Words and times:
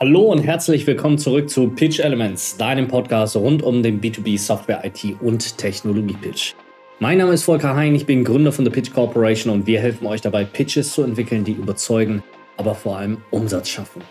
Hallo 0.00 0.20
und 0.20 0.38
herzlich 0.38 0.86
willkommen 0.86 1.18
zurück 1.18 1.50
zu 1.50 1.70
Pitch 1.70 1.98
Elements, 1.98 2.56
deinem 2.56 2.86
Podcast 2.86 3.34
rund 3.34 3.64
um 3.64 3.82
den 3.82 4.00
B2B 4.00 4.38
Software 4.38 4.84
IT 4.84 5.20
und 5.20 5.58
Technologie 5.58 6.14
Pitch. 6.14 6.54
Mein 7.00 7.18
Name 7.18 7.32
ist 7.32 7.42
Volker 7.42 7.74
Hein, 7.74 7.96
ich 7.96 8.06
bin 8.06 8.22
Gründer 8.22 8.52
von 8.52 8.64
The 8.64 8.70
Pitch 8.70 8.92
Corporation 8.92 9.52
und 9.52 9.66
wir 9.66 9.80
helfen 9.80 10.06
euch 10.06 10.20
dabei, 10.20 10.44
Pitches 10.44 10.92
zu 10.92 11.02
entwickeln, 11.02 11.42
die 11.42 11.50
überzeugen, 11.50 12.22
aber 12.56 12.76
vor 12.76 12.96
allem 12.96 13.18
Umsatz 13.32 13.70
schaffen. 13.70 14.02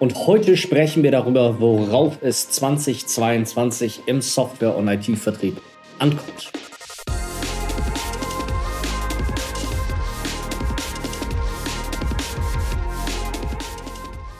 Und 0.00 0.16
heute 0.26 0.56
sprechen 0.56 1.04
wir 1.04 1.12
darüber, 1.12 1.60
worauf 1.60 2.18
es 2.22 2.50
2022 2.50 4.00
im 4.06 4.22
Software- 4.22 4.76
und 4.76 4.88
IT-Vertrieb 4.88 5.60
ankommt. 6.00 6.50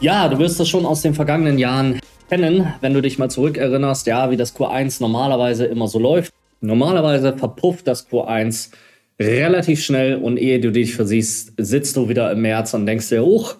Ja, 0.07 0.29
du 0.29 0.39
wirst 0.39 0.61
das 0.61 0.69
schon 0.69 0.87
aus 0.87 1.03
den 1.03 1.15
vergangenen 1.15 1.59
Jahren 1.59 1.99
kennen, 2.29 2.73
wenn 2.81 2.95
du 2.95 3.03
dich 3.03 3.19
mal 3.19 3.29
zurückerinnerst, 3.29 4.07
ja, 4.07 4.31
wie 4.31 4.37
das 4.37 4.55
Q1 4.55 4.99
normalerweise 5.01 5.67
immer 5.67 5.89
so 5.89 5.99
läuft. 5.99 6.33
Normalerweise 6.61 7.37
verpufft 7.37 7.89
das 7.89 8.09
Q1 8.09 8.71
relativ 9.19 9.83
schnell 9.83 10.15
und 10.15 10.37
ehe 10.37 10.61
du 10.61 10.71
dich 10.71 10.95
versiehst, 10.95 11.55
sitzt 11.57 11.97
du 11.97 12.09
wieder 12.09 12.31
im 12.31 12.43
März 12.43 12.73
und 12.75 12.87
denkst 12.87 13.09
dir, 13.09 13.25
hoch, 13.25 13.57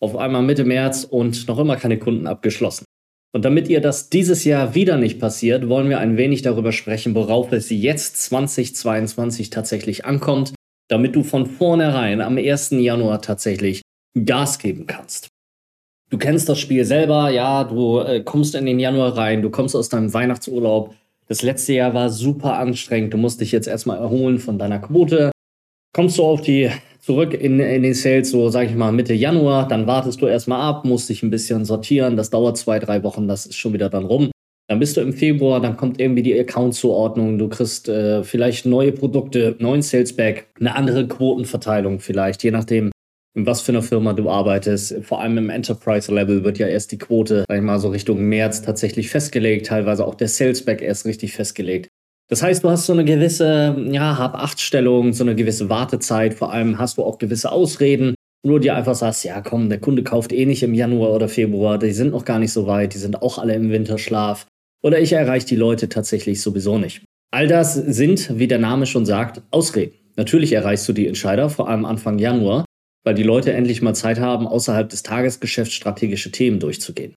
auf 0.00 0.14
einmal 0.14 0.42
Mitte 0.42 0.64
März 0.64 1.02
und 1.02 1.48
noch 1.48 1.58
immer 1.58 1.74
keine 1.74 1.98
Kunden 1.98 2.28
abgeschlossen. 2.28 2.84
Und 3.34 3.44
damit 3.44 3.66
ihr 3.66 3.80
das 3.80 4.08
dieses 4.08 4.44
Jahr 4.44 4.76
wieder 4.76 4.98
nicht 4.98 5.18
passiert, 5.18 5.68
wollen 5.68 5.88
wir 5.88 5.98
ein 5.98 6.16
wenig 6.16 6.42
darüber 6.42 6.70
sprechen, 6.70 7.16
worauf 7.16 7.50
es 7.50 7.70
jetzt 7.70 8.22
2022 8.22 9.50
tatsächlich 9.50 10.04
ankommt, 10.04 10.54
damit 10.86 11.16
du 11.16 11.24
von 11.24 11.46
vornherein 11.46 12.20
am 12.20 12.38
1. 12.38 12.70
Januar 12.70 13.20
tatsächlich 13.20 13.82
Gas 14.14 14.60
geben 14.60 14.86
kannst. 14.86 15.26
Du 16.10 16.16
kennst 16.16 16.48
das 16.48 16.58
Spiel 16.58 16.84
selber, 16.84 17.30
ja, 17.30 17.64
du 17.64 18.00
äh, 18.00 18.22
kommst 18.22 18.54
in 18.54 18.64
den 18.64 18.80
Januar 18.80 19.16
rein, 19.16 19.42
du 19.42 19.50
kommst 19.50 19.76
aus 19.76 19.90
deinem 19.90 20.12
Weihnachtsurlaub. 20.14 20.94
Das 21.26 21.42
letzte 21.42 21.74
Jahr 21.74 21.92
war 21.92 22.08
super 22.08 22.58
anstrengend. 22.58 23.12
Du 23.12 23.18
musst 23.18 23.42
dich 23.42 23.52
jetzt 23.52 23.68
erstmal 23.68 23.98
erholen 23.98 24.38
von 24.38 24.58
deiner 24.58 24.78
Quote. 24.78 25.30
Kommst 25.92 26.16
du 26.16 26.24
auf 26.24 26.40
die 26.40 26.70
zurück 27.00 27.34
in, 27.34 27.60
in 27.60 27.82
den 27.82 27.94
Sales, 27.94 28.30
so 28.30 28.48
sag 28.48 28.68
ich 28.68 28.74
mal 28.74 28.92
Mitte 28.92 29.14
Januar, 29.14 29.68
dann 29.68 29.86
wartest 29.86 30.20
du 30.22 30.26
erstmal 30.26 30.60
ab, 30.60 30.84
musst 30.84 31.08
dich 31.08 31.22
ein 31.22 31.30
bisschen 31.30 31.64
sortieren. 31.66 32.16
Das 32.16 32.30
dauert 32.30 32.56
zwei, 32.56 32.78
drei 32.78 33.02
Wochen, 33.02 33.28
das 33.28 33.46
ist 33.46 33.56
schon 33.56 33.74
wieder 33.74 33.90
dann 33.90 34.04
rum. 34.04 34.30
Dann 34.68 34.78
bist 34.78 34.96
du 34.96 35.00
im 35.00 35.12
Februar, 35.14 35.60
dann 35.60 35.76
kommt 35.76 35.98
irgendwie 35.98 36.22
die 36.22 36.38
Account-Zuordnung, 36.38 37.38
du 37.38 37.48
kriegst 37.48 37.88
äh, 37.88 38.22
vielleicht 38.22 38.66
neue 38.66 38.92
Produkte, 38.92 39.56
neuen 39.58 39.80
Sales-Back, 39.80 40.48
eine 40.60 40.74
andere 40.74 41.08
Quotenverteilung 41.08 42.00
vielleicht, 42.00 42.44
je 42.44 42.50
nachdem, 42.50 42.90
in 43.38 43.46
was 43.46 43.60
für 43.60 43.72
einer 43.72 43.82
Firma 43.82 44.12
du 44.12 44.28
arbeitest. 44.28 44.96
Vor 45.02 45.20
allem 45.20 45.38
im 45.38 45.48
Enterprise-Level 45.48 46.44
wird 46.44 46.58
ja 46.58 46.66
erst 46.66 46.92
die 46.92 46.98
Quote, 46.98 47.44
sag 47.48 47.56
ich 47.56 47.62
mal, 47.62 47.78
so 47.78 47.88
Richtung 47.88 48.20
März 48.20 48.62
tatsächlich 48.62 49.10
festgelegt, 49.10 49.66
teilweise 49.66 50.04
auch 50.04 50.16
der 50.16 50.28
Sales-Back 50.28 50.82
erst 50.82 51.06
richtig 51.06 51.32
festgelegt. 51.32 51.88
Das 52.28 52.42
heißt, 52.42 52.64
du 52.64 52.68
hast 52.68 52.86
so 52.86 52.92
eine 52.92 53.04
gewisse, 53.04 53.76
ja, 53.90 54.18
Hab-Acht-Stellung, 54.18 55.12
so 55.12 55.24
eine 55.24 55.34
gewisse 55.34 55.70
Wartezeit, 55.70 56.34
vor 56.34 56.52
allem 56.52 56.78
hast 56.78 56.98
du 56.98 57.04
auch 57.04 57.18
gewisse 57.18 57.50
Ausreden, 57.52 58.14
wo 58.44 58.50
du 58.52 58.58
dir 58.58 58.74
einfach 58.74 58.94
sagst, 58.94 59.24
ja 59.24 59.40
komm, 59.40 59.68
der 59.68 59.78
Kunde 59.78 60.02
kauft 60.02 60.32
eh 60.32 60.44
nicht 60.44 60.62
im 60.62 60.74
Januar 60.74 61.12
oder 61.12 61.28
Februar, 61.28 61.78
die 61.78 61.92
sind 61.92 62.12
noch 62.12 62.24
gar 62.24 62.38
nicht 62.38 62.52
so 62.52 62.66
weit, 62.66 62.92
die 62.92 62.98
sind 62.98 63.22
auch 63.22 63.38
alle 63.38 63.54
im 63.54 63.70
Winterschlaf. 63.70 64.46
Oder 64.82 65.00
ich 65.00 65.12
erreiche 65.12 65.46
die 65.46 65.56
Leute 65.56 65.88
tatsächlich 65.88 66.42
sowieso 66.42 66.76
nicht. 66.76 67.02
All 67.30 67.46
das 67.46 67.74
sind, 67.74 68.38
wie 68.38 68.48
der 68.48 68.58
Name 68.58 68.86
schon 68.86 69.06
sagt, 69.06 69.42
Ausreden. 69.50 69.92
Natürlich 70.16 70.52
erreichst 70.52 70.88
du 70.88 70.92
die 70.92 71.06
Entscheider, 71.06 71.48
vor 71.48 71.68
allem 71.68 71.84
Anfang 71.84 72.18
Januar, 72.18 72.64
weil 73.08 73.14
die 73.14 73.22
Leute 73.22 73.54
endlich 73.54 73.80
mal 73.80 73.94
Zeit 73.94 74.20
haben, 74.20 74.46
außerhalb 74.46 74.86
des 74.86 75.02
Tagesgeschäfts 75.02 75.72
strategische 75.72 76.30
Themen 76.30 76.60
durchzugehen. 76.60 77.14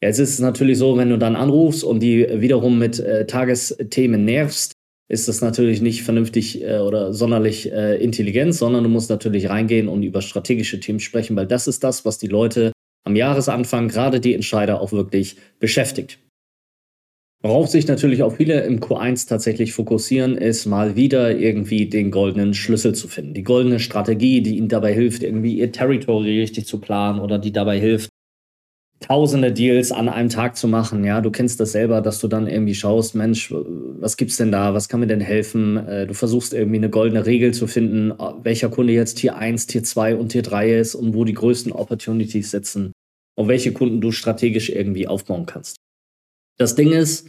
Jetzt 0.00 0.20
ist 0.20 0.34
es 0.34 0.38
natürlich 0.38 0.78
so, 0.78 0.96
wenn 0.96 1.10
du 1.10 1.18
dann 1.18 1.34
anrufst 1.34 1.82
und 1.82 1.98
die 1.98 2.24
wiederum 2.40 2.78
mit 2.78 3.00
äh, 3.00 3.26
Tagesthemen 3.26 4.24
nervst, 4.24 4.70
ist 5.10 5.26
das 5.26 5.40
natürlich 5.40 5.82
nicht 5.82 6.04
vernünftig 6.04 6.62
äh, 6.62 6.78
oder 6.78 7.12
sonderlich 7.12 7.72
äh, 7.72 7.96
intelligent, 7.96 8.54
sondern 8.54 8.84
du 8.84 8.88
musst 8.88 9.10
natürlich 9.10 9.50
reingehen 9.50 9.88
und 9.88 10.04
über 10.04 10.22
strategische 10.22 10.78
Themen 10.78 11.00
sprechen, 11.00 11.34
weil 11.34 11.48
das 11.48 11.66
ist 11.66 11.82
das, 11.82 12.04
was 12.04 12.18
die 12.18 12.28
Leute 12.28 12.70
am 13.04 13.16
Jahresanfang, 13.16 13.88
gerade 13.88 14.20
die 14.20 14.34
Entscheider, 14.34 14.80
auch 14.80 14.92
wirklich 14.92 15.38
beschäftigt. 15.58 16.20
Worauf 17.44 17.68
sich 17.68 17.88
natürlich 17.88 18.22
auch 18.22 18.36
viele 18.36 18.60
im 18.60 18.78
Q1 18.78 19.28
tatsächlich 19.28 19.72
fokussieren, 19.72 20.36
ist 20.36 20.64
mal 20.64 20.94
wieder 20.94 21.36
irgendwie 21.36 21.86
den 21.88 22.12
goldenen 22.12 22.54
Schlüssel 22.54 22.94
zu 22.94 23.08
finden. 23.08 23.34
Die 23.34 23.42
goldene 23.42 23.80
Strategie, 23.80 24.42
die 24.42 24.58
ihnen 24.58 24.68
dabei 24.68 24.94
hilft, 24.94 25.24
irgendwie 25.24 25.58
ihr 25.58 25.72
Territory 25.72 26.38
richtig 26.40 26.66
zu 26.66 26.78
planen 26.78 27.18
oder 27.18 27.40
die 27.40 27.52
dabei 27.52 27.80
hilft, 27.80 28.10
tausende 29.00 29.50
Deals 29.50 29.90
an 29.90 30.08
einem 30.08 30.28
Tag 30.28 30.56
zu 30.56 30.68
machen. 30.68 31.02
Ja, 31.02 31.20
du 31.20 31.32
kennst 31.32 31.58
das 31.58 31.72
selber, 31.72 32.00
dass 32.00 32.20
du 32.20 32.28
dann 32.28 32.46
irgendwie 32.46 32.76
schaust, 32.76 33.16
Mensch, 33.16 33.52
was 33.52 34.16
gibt's 34.16 34.36
denn 34.36 34.52
da? 34.52 34.72
Was 34.72 34.88
kann 34.88 35.00
mir 35.00 35.08
denn 35.08 35.20
helfen? 35.20 35.76
Äh, 35.76 36.06
du 36.06 36.14
versuchst 36.14 36.54
irgendwie 36.54 36.76
eine 36.76 36.90
goldene 36.90 37.26
Regel 37.26 37.52
zu 37.52 37.66
finden, 37.66 38.12
welcher 38.44 38.68
Kunde 38.68 38.92
jetzt 38.92 39.16
Tier 39.16 39.36
1, 39.36 39.66
Tier 39.66 39.82
2 39.82 40.14
und 40.14 40.28
Tier 40.28 40.42
3 40.42 40.78
ist 40.78 40.94
und 40.94 41.12
wo 41.14 41.24
die 41.24 41.34
größten 41.34 41.72
Opportunities 41.72 42.52
sitzen 42.52 42.92
und 43.36 43.48
welche 43.48 43.72
Kunden 43.72 44.00
du 44.00 44.12
strategisch 44.12 44.70
irgendwie 44.70 45.08
aufbauen 45.08 45.46
kannst. 45.46 45.74
Das 46.58 46.74
Ding 46.74 46.92
ist, 46.92 47.28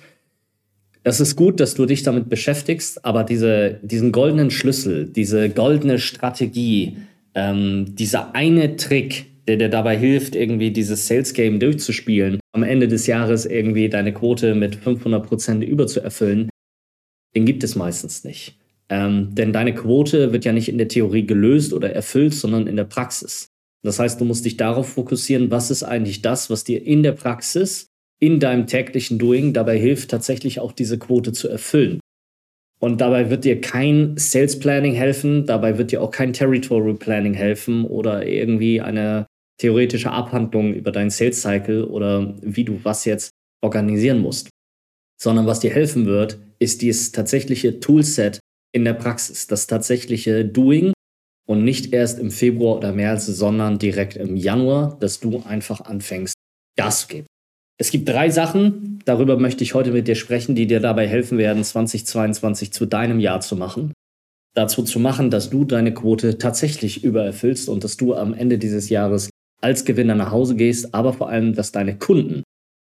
es 1.04 1.20
ist 1.20 1.36
gut, 1.36 1.60
dass 1.60 1.74
du 1.76 1.86
dich 1.86 2.04
damit 2.04 2.30
beschäftigst, 2.30 3.04
aber 3.04 3.24
diese, 3.24 3.80
diesen 3.82 4.12
goldenen 4.12 4.52
Schlüssel, 4.52 5.06
diese 5.06 5.50
goldene 5.50 6.00
Strategie, 6.00 6.98
ähm, 7.36 7.96
dieser 7.96 8.34
eine 8.36 8.78
Trick, 8.78 9.26
der 9.48 9.58
dir 9.58 9.70
dabei 9.70 9.98
hilft, 9.98 10.36
irgendwie 10.36 10.72
dieses 10.72 11.08
Sales 11.08 11.34
Game 11.34 11.60
durchzuspielen, 11.60 12.40
am 12.54 12.64
Ende 12.64 12.88
des 12.88 13.08
Jahres 13.08 13.46
irgendwie 13.46 13.90
deine 13.90 14.14
Quote 14.14 14.56
mit 14.56 14.76
500 14.76 15.28
Prozent 15.28 15.64
überzuerfüllen, 15.64 16.50
den 17.36 17.46
gibt 17.46 17.64
es 17.64 17.76
meistens 17.76 18.24
nicht. 18.24 18.58
Ähm, 18.90 19.34
denn 19.34 19.52
deine 19.52 19.74
Quote 19.74 20.32
wird 20.32 20.46
ja 20.46 20.54
nicht 20.54 20.70
in 20.70 20.78
der 20.78 20.88
Theorie 20.88 21.26
gelöst 21.26 21.74
oder 21.74 21.92
erfüllt, 21.92 22.34
sondern 22.34 22.68
in 22.68 22.78
der 22.78 22.84
Praxis. 22.86 23.48
Das 23.82 24.00
heißt, 24.00 24.22
du 24.22 24.26
musst 24.26 24.46
dich 24.46 24.56
darauf 24.56 24.90
fokussieren, 24.90 25.52
was 25.52 25.70
ist 25.70 25.84
eigentlich 25.84 26.22
das, 26.22 26.50
was 26.50 26.64
dir 26.64 26.86
in 26.86 27.04
der 27.04 27.12
Praxis 27.12 27.88
in 28.24 28.40
deinem 28.40 28.68
täglichen 28.68 29.20
Doing 29.20 29.52
dabei 29.52 29.78
hilft, 29.78 30.10
tatsächlich 30.10 30.62
auch 30.62 30.72
diese 30.72 30.98
Quote 30.98 31.34
zu 31.34 31.50
erfüllen. 31.50 32.00
Und 32.80 33.02
dabei 33.02 33.30
wird 33.30 33.44
dir 33.44 33.60
kein 33.60 34.16
Sales 34.16 34.60
Planning 34.60 34.94
helfen, 34.94 35.46
dabei 35.46 35.78
wird 35.78 35.92
dir 35.92 36.02
auch 36.02 36.12
kein 36.12 36.32
Territory 36.32 36.94
Planning 36.94 37.34
helfen 37.34 37.84
oder 37.84 38.26
irgendwie 38.26 38.80
eine 38.80 39.26
theoretische 39.60 40.12
Abhandlung 40.12 40.74
über 40.74 40.94
deinen 40.94 41.10
Sales 41.10 41.42
Cycle 41.42 41.84
oder 41.84 42.38
wie 42.42 42.64
du 42.64 42.80
was 42.84 43.04
jetzt 43.04 43.32
organisieren 43.62 44.20
musst. 44.20 44.50
Sondern 45.22 45.46
was 45.46 45.60
dir 45.60 45.72
helfen 45.72 46.06
wird, 46.06 46.40
ist 46.60 46.82
dieses 46.82 47.12
tatsächliche 47.12 47.82
Toolset 47.82 48.40
in 48.74 48.86
der 48.86 48.94
Praxis, 48.94 49.48
das 49.48 49.68
tatsächliche 49.68 50.46
Doing 50.46 50.94
und 51.46 51.66
nicht 51.66 51.92
erst 51.92 52.20
im 52.20 52.32
Februar 52.32 52.78
oder 52.78 52.94
März, 52.94 53.26
sondern 53.26 53.80
direkt 53.80 54.16
im 54.16 54.38
Januar, 54.38 54.98
dass 55.02 55.20
du 55.20 55.44
einfach 55.46 55.82
anfängst, 55.82 56.36
Gas 56.78 57.02
zu 57.02 57.08
geben. 57.08 57.28
Es 57.84 57.92
gibt 57.92 58.08
drei 58.08 58.30
Sachen, 58.30 59.00
darüber 59.04 59.38
möchte 59.38 59.66
ich 59.66 59.74
heute 59.74 59.92
mit 59.92 60.08
dir 60.08 60.16
sprechen, 60.16 60.56
die 60.56 60.68
dir 60.68 60.80
dabei 60.80 61.06
helfen 61.06 61.38
werden, 61.38 61.66
2022 61.66 62.72
zu 62.72 62.86
deinem 62.86 63.20
Jahr 63.20 63.42
zu 63.42 63.58
machen. 63.58 63.92
Dazu 64.56 64.84
zu 64.84 65.02
machen, 65.02 65.30
dass 65.30 65.50
du 65.50 65.66
deine 65.66 65.94
Quote 65.94 66.38
tatsächlich 66.38 67.04
übererfüllst 67.04 67.68
und 67.68 67.84
dass 67.84 67.98
du 67.98 68.14
am 68.16 68.34
Ende 68.34 68.58
dieses 68.58 68.88
Jahres 68.88 69.30
als 69.62 69.84
Gewinner 69.84 70.16
nach 70.16 70.32
Hause 70.32 70.56
gehst, 70.56 70.96
aber 70.96 71.12
vor 71.12 71.28
allem, 71.28 71.56
dass 71.56 71.74
deine 71.74 71.98
Kunden 71.98 72.44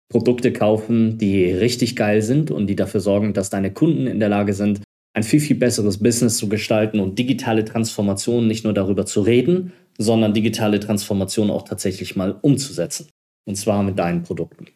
Produkte 0.09 0.53
kaufen, 0.53 1.18
die 1.18 1.52
richtig 1.52 1.97
geil 1.97 2.22
sind 2.22 2.50
und 2.50 2.68
die 2.68 2.78
dafür 2.78 3.02
sorgen, 3.02 3.34
dass 3.34 3.50
deine 3.50 3.74
Kunden 3.74 4.08
in 4.08 4.22
der 4.22 4.30
Lage 4.30 4.53
sind, 4.53 4.80
ein 5.14 5.24
viel, 5.24 5.42
viel 5.42 5.58
besseres 5.58 5.97
Business 5.97 6.38
zu 6.38 6.47
gestalten 6.47 7.02
und 7.02 7.20
digitale 7.20 7.66
Transformation 7.66 8.47
nicht 8.47 8.64
nur 8.64 8.74
darüber 8.74 9.06
zu 9.06 9.20
reden, 9.20 9.74
sondern 9.97 10.34
digitale 10.34 10.80
Transformation 10.80 11.50
auch 11.50 11.64
tatsächlich 11.64 12.16
mal 12.16 12.40
umzusetzen. 12.42 13.09
Und 13.46 13.56
zwar 13.56 13.84
mit 13.84 14.00
deinen 14.00 14.24
Produkten. 14.24 14.68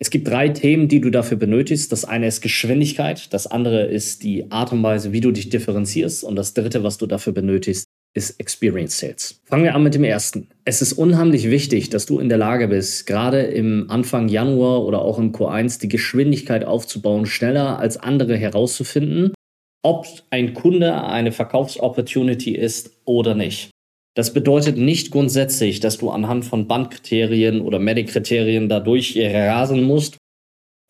Es 0.00 0.10
gibt 0.10 0.28
drei 0.28 0.48
Themen, 0.48 0.88
die 0.88 1.00
du 1.00 1.10
dafür 1.10 1.36
benötigst. 1.36 1.92
Das 1.92 2.04
eine 2.04 2.26
ist 2.26 2.40
Geschwindigkeit, 2.40 3.32
das 3.32 3.46
andere 3.46 3.86
ist 3.86 4.22
die 4.22 4.50
Art 4.50 4.72
und 4.72 4.82
Weise, 4.82 5.12
wie 5.12 5.20
du 5.20 5.30
dich 5.30 5.50
differenzierst 5.50 6.24
und 6.24 6.36
das 6.36 6.54
dritte, 6.54 6.82
was 6.82 6.98
du 6.98 7.06
dafür 7.06 7.32
benötigst, 7.32 7.86
ist 8.16 8.38
Experience 8.38 8.98
Sales. 8.98 9.40
Fangen 9.44 9.64
wir 9.64 9.74
an 9.74 9.82
mit 9.82 9.94
dem 9.94 10.04
ersten. 10.04 10.48
Es 10.64 10.82
ist 10.82 10.92
unheimlich 10.92 11.50
wichtig, 11.50 11.90
dass 11.90 12.06
du 12.06 12.20
in 12.20 12.28
der 12.28 12.38
Lage 12.38 12.68
bist, 12.68 13.06
gerade 13.06 13.42
im 13.42 13.90
Anfang 13.90 14.28
Januar 14.28 14.84
oder 14.84 15.02
auch 15.02 15.18
im 15.18 15.32
Q1 15.32 15.80
die 15.80 15.88
Geschwindigkeit 15.88 16.64
aufzubauen, 16.64 17.26
schneller 17.26 17.78
als 17.78 17.96
andere 17.96 18.36
herauszufinden, 18.36 19.34
ob 19.82 20.06
ein 20.30 20.54
Kunde 20.54 21.02
eine 21.04 21.32
Verkaufsopportunity 21.32 22.54
ist 22.54 22.90
oder 23.04 23.34
nicht. 23.34 23.70
Das 24.16 24.32
bedeutet 24.32 24.78
nicht 24.78 25.10
grundsätzlich, 25.10 25.80
dass 25.80 25.98
du 25.98 26.10
anhand 26.10 26.44
von 26.44 26.68
Bandkriterien 26.68 27.60
oder 27.60 27.80
Medic-Kriterien 27.80 28.68
dadurch 28.68 29.18
rasen 29.18 29.82
musst 29.82 30.16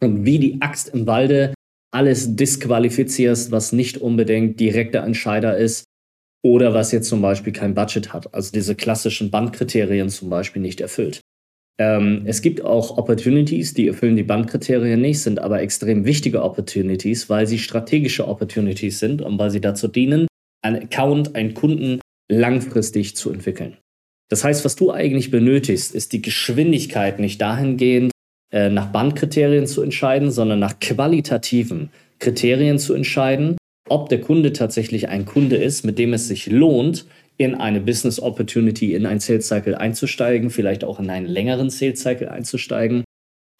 und 0.02 0.26
wie 0.26 0.38
die 0.38 0.60
Axt 0.60 0.90
im 0.90 1.06
Walde 1.06 1.54
alles 1.92 2.36
disqualifizierst, 2.36 3.50
was 3.50 3.72
nicht 3.72 3.98
unbedingt 3.98 4.60
direkter 4.60 5.04
Entscheider 5.04 5.56
ist 5.56 5.84
oder 6.44 6.74
was 6.74 6.92
jetzt 6.92 7.08
zum 7.08 7.22
Beispiel 7.22 7.52
kein 7.52 7.74
Budget 7.74 8.12
hat, 8.12 8.34
also 8.34 8.52
diese 8.52 8.74
klassischen 8.74 9.30
Bandkriterien 9.30 10.10
zum 10.10 10.28
Beispiel 10.28 10.60
nicht 10.60 10.80
erfüllt. 10.80 11.20
Ähm, 11.80 12.22
es 12.26 12.42
gibt 12.42 12.62
auch 12.62 12.98
Opportunities, 12.98 13.74
die 13.74 13.88
erfüllen 13.88 14.16
die 14.16 14.22
Bandkriterien 14.22 15.00
nicht, 15.00 15.22
sind 15.22 15.38
aber 15.38 15.62
extrem 15.62 16.04
wichtige 16.04 16.42
Opportunities, 16.42 17.30
weil 17.30 17.46
sie 17.46 17.58
strategische 17.58 18.28
Opportunities 18.28 18.98
sind 18.98 19.22
und 19.22 19.38
weil 19.38 19.50
sie 19.50 19.60
dazu 19.60 19.88
dienen, 19.88 20.26
einen 20.62 20.82
Account, 20.82 21.34
einen 21.34 21.54
Kunden 21.54 22.00
langfristig 22.30 23.16
zu 23.16 23.30
entwickeln. 23.30 23.76
Das 24.30 24.44
heißt, 24.44 24.64
was 24.64 24.76
du 24.76 24.90
eigentlich 24.90 25.30
benötigst, 25.30 25.94
ist 25.94 26.12
die 26.12 26.22
Geschwindigkeit 26.22 27.20
nicht 27.20 27.40
dahingehend, 27.40 28.10
äh, 28.52 28.70
nach 28.70 28.90
Bandkriterien 28.90 29.66
zu 29.66 29.82
entscheiden, 29.82 30.30
sondern 30.30 30.58
nach 30.58 30.80
qualitativen 30.80 31.90
Kriterien 32.18 32.78
zu 32.78 32.94
entscheiden, 32.94 33.56
ob 33.88 34.08
der 34.08 34.20
Kunde 34.20 34.52
tatsächlich 34.52 35.08
ein 35.08 35.26
Kunde 35.26 35.56
ist, 35.56 35.84
mit 35.84 35.98
dem 35.98 36.14
es 36.14 36.28
sich 36.28 36.46
lohnt, 36.46 37.06
in 37.36 37.54
eine 37.54 37.80
Business 37.80 38.20
Opportunity, 38.20 38.94
in 38.94 39.06
ein 39.06 39.20
Sales 39.20 39.48
Cycle 39.48 39.74
einzusteigen, 39.74 40.50
vielleicht 40.50 40.84
auch 40.84 41.00
in 41.00 41.10
einen 41.10 41.26
längeren 41.26 41.68
Sales 41.68 42.00
Cycle 42.00 42.28
einzusteigen 42.28 43.04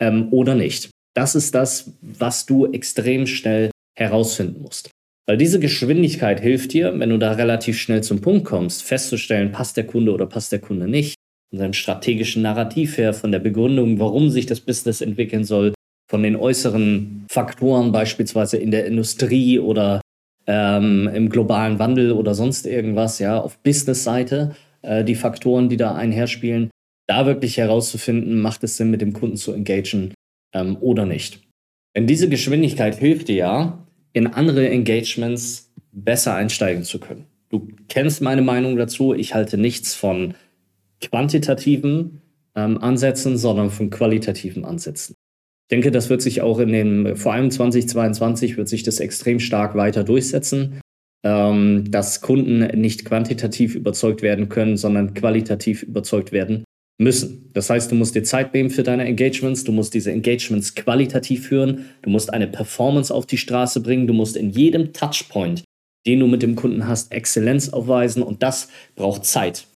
ähm, 0.00 0.28
oder 0.32 0.54
nicht. 0.54 0.90
Das 1.14 1.34
ist 1.34 1.54
das, 1.54 1.92
was 2.00 2.46
du 2.46 2.66
extrem 2.72 3.26
schnell 3.26 3.70
herausfinden 3.96 4.62
musst. 4.62 4.90
Weil 5.26 5.38
diese 5.38 5.58
Geschwindigkeit 5.58 6.40
hilft 6.40 6.72
dir, 6.74 6.98
wenn 6.98 7.10
du 7.10 7.18
da 7.18 7.32
relativ 7.32 7.78
schnell 7.78 8.02
zum 8.02 8.20
Punkt 8.20 8.44
kommst, 8.44 8.82
festzustellen, 8.82 9.52
passt 9.52 9.76
der 9.76 9.86
Kunde 9.86 10.12
oder 10.12 10.26
passt 10.26 10.52
der 10.52 10.58
Kunde 10.58 10.86
nicht. 10.86 11.14
Von 11.50 11.58
seinem 11.60 11.72
strategischen 11.72 12.42
Narrativ 12.42 12.98
her, 12.98 13.14
von 13.14 13.32
der 13.32 13.38
Begründung, 13.38 13.98
warum 13.98 14.28
sich 14.28 14.46
das 14.46 14.60
Business 14.60 15.00
entwickeln 15.00 15.44
soll, 15.44 15.72
von 16.10 16.22
den 16.22 16.36
äußeren 16.36 17.24
Faktoren, 17.30 17.92
beispielsweise 17.92 18.58
in 18.58 18.70
der 18.70 18.84
Industrie 18.86 19.58
oder 19.58 20.02
ähm, 20.46 21.08
im 21.14 21.30
globalen 21.30 21.78
Wandel 21.78 22.12
oder 22.12 22.34
sonst 22.34 22.66
irgendwas, 22.66 23.18
ja, 23.18 23.40
auf 23.40 23.58
Business-Seite, 23.58 24.54
äh, 24.82 25.04
die 25.04 25.14
Faktoren, 25.14 25.70
die 25.70 25.78
da 25.78 25.94
einherspielen, 25.94 26.70
da 27.08 27.24
wirklich 27.24 27.56
herauszufinden, 27.56 28.40
macht 28.40 28.62
es 28.64 28.76
Sinn, 28.76 28.90
mit 28.90 29.00
dem 29.00 29.14
Kunden 29.14 29.36
zu 29.36 29.52
engagieren 29.52 30.12
ähm, 30.54 30.76
oder 30.80 31.06
nicht. 31.06 31.40
Denn 31.96 32.06
diese 32.06 32.28
Geschwindigkeit 32.28 32.96
hilft 32.96 33.28
dir 33.28 33.36
ja, 33.36 33.83
in 34.14 34.28
andere 34.28 34.70
Engagements 34.70 35.70
besser 35.92 36.34
einsteigen 36.34 36.84
zu 36.84 36.98
können. 36.98 37.26
Du 37.50 37.68
kennst 37.88 38.22
meine 38.22 38.42
Meinung 38.42 38.76
dazu. 38.76 39.12
Ich 39.12 39.34
halte 39.34 39.58
nichts 39.58 39.94
von 39.94 40.34
quantitativen 41.00 42.22
ähm, 42.54 42.78
Ansätzen, 42.78 43.36
sondern 43.36 43.70
von 43.70 43.90
qualitativen 43.90 44.64
Ansätzen. 44.64 45.14
Ich 45.64 45.68
denke, 45.70 45.90
das 45.90 46.08
wird 46.08 46.22
sich 46.22 46.40
auch 46.40 46.58
in 46.58 46.72
den, 46.72 47.16
vor 47.16 47.32
allem 47.32 47.50
2022 47.50 48.56
wird 48.56 48.68
sich 48.68 48.82
das 48.82 49.00
extrem 49.00 49.40
stark 49.40 49.74
weiter 49.74 50.04
durchsetzen, 50.04 50.80
ähm, 51.24 51.90
dass 51.90 52.20
Kunden 52.20 52.58
nicht 52.80 53.04
quantitativ 53.04 53.74
überzeugt 53.74 54.22
werden 54.22 54.48
können, 54.48 54.76
sondern 54.76 55.14
qualitativ 55.14 55.82
überzeugt 55.82 56.32
werden 56.32 56.63
müssen. 56.98 57.50
Das 57.52 57.70
heißt, 57.70 57.90
du 57.90 57.94
musst 57.94 58.14
dir 58.14 58.22
Zeit 58.22 58.54
nehmen 58.54 58.70
für 58.70 58.82
deine 58.82 59.04
Engagements, 59.04 59.64
du 59.64 59.72
musst 59.72 59.94
diese 59.94 60.12
Engagements 60.12 60.74
qualitativ 60.74 61.48
führen, 61.48 61.86
du 62.02 62.10
musst 62.10 62.32
eine 62.32 62.46
Performance 62.46 63.12
auf 63.12 63.26
die 63.26 63.38
Straße 63.38 63.80
bringen, 63.80 64.06
du 64.06 64.14
musst 64.14 64.36
in 64.36 64.50
jedem 64.50 64.92
Touchpoint, 64.92 65.64
den 66.06 66.20
du 66.20 66.26
mit 66.26 66.42
dem 66.42 66.54
Kunden 66.54 66.86
hast, 66.86 67.12
Exzellenz 67.12 67.70
aufweisen 67.70 68.22
und 68.22 68.42
das 68.42 68.68
braucht 68.94 69.24
Zeit. 69.24 69.66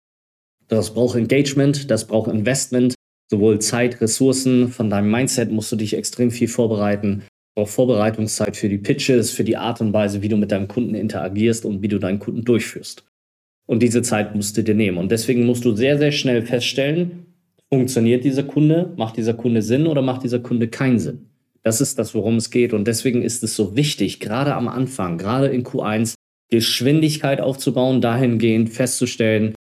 Das 0.69 0.95
braucht 0.95 1.17
Engagement, 1.17 1.91
das 1.91 2.07
braucht 2.07 2.31
Investment, 2.31 2.95
sowohl 3.31 3.59
Zeit, 3.59 4.01
Ressourcen, 4.01 4.69
von 4.69 4.91
deinem 4.91 5.11
Mindset 5.11 5.51
musst 5.51 5.73
du 5.73 5.77
dich 5.77 5.95
extrem 5.95 6.31
viel 6.31 6.49
vorbereiten. 6.49 7.25
Auch 7.57 7.69
Vorbereitungszeit 7.69 8.57
für 8.57 8.69
die 8.69 8.79
Pitches, 8.79 9.33
für 9.33 9.43
die 9.43 9.57
Art 9.57 9.81
und 9.81 9.93
Weise, 9.93 10.23
wie 10.23 10.29
du 10.29 10.37
mit 10.37 10.53
deinem 10.53 10.69
Kunden 10.69 10.95
interagierst 10.95 11.65
und 11.65 11.83
wie 11.83 11.89
du 11.89 11.99
deinen 11.99 12.21
Kunden 12.21 12.45
durchführst. 12.45 13.08
Und 13.69 13.83
diese 13.83 14.01
Zeit 14.01 14.35
musst 14.35 14.57
du 14.57 14.65
dir 14.65 14.75
nehmen. 14.75 14.97
Und 14.97 15.13
deswegen 15.13 15.45
musst 15.45 15.65
du 15.65 15.77
sehr, 15.77 15.99
sehr 15.99 16.11
schnell 16.11 16.43
feststellen, 16.43 17.27
funktioniert 17.69 18.25
dieser 18.25 18.43
Kunde, 18.43 18.95
macht 18.97 19.19
dieser 19.19 19.35
Kunde 19.35 19.61
Sinn 19.61 19.87
oder 19.87 20.01
macht 20.01 20.25
dieser 20.25 20.39
Kunde 20.39 20.69
keinen 20.69 20.99
Sinn. 20.99 21.27
Das 21.63 21.83
ist 21.83 21.99
das, 21.99 22.15
worum 22.15 22.37
es 22.37 22.51
geht. 22.51 22.73
Und 22.73 22.89
deswegen 22.89 23.21
ist 23.21 23.45
es 23.45 23.55
so 23.55 23.77
wichtig, 23.77 24.21
gerade 24.21 24.55
am 24.55 24.69
Anfang, 24.69 25.19
gerade 25.19 25.49
in 25.49 25.65
Q1, 25.65 26.15
Geschwindigkeit 26.51 27.43
aufzubauen, 27.43 28.01
dahingehend 28.01 28.71
festzustellen, 28.71 29.55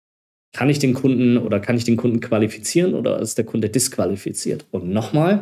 kann 0.54 0.70
ich 0.70 0.78
den 0.78 0.94
Kunden 0.94 1.38
oder 1.38 1.60
kann 1.60 1.76
ich 1.76 1.84
den 1.84 1.98
Kunden 1.98 2.20
qualifizieren 2.20 2.94
oder 2.94 3.20
ist 3.20 3.40
der 3.40 3.46
Kunde 3.46 3.70
disqualifiziert? 3.70 4.68
Und 4.70 4.88
nochmal, 4.88 5.42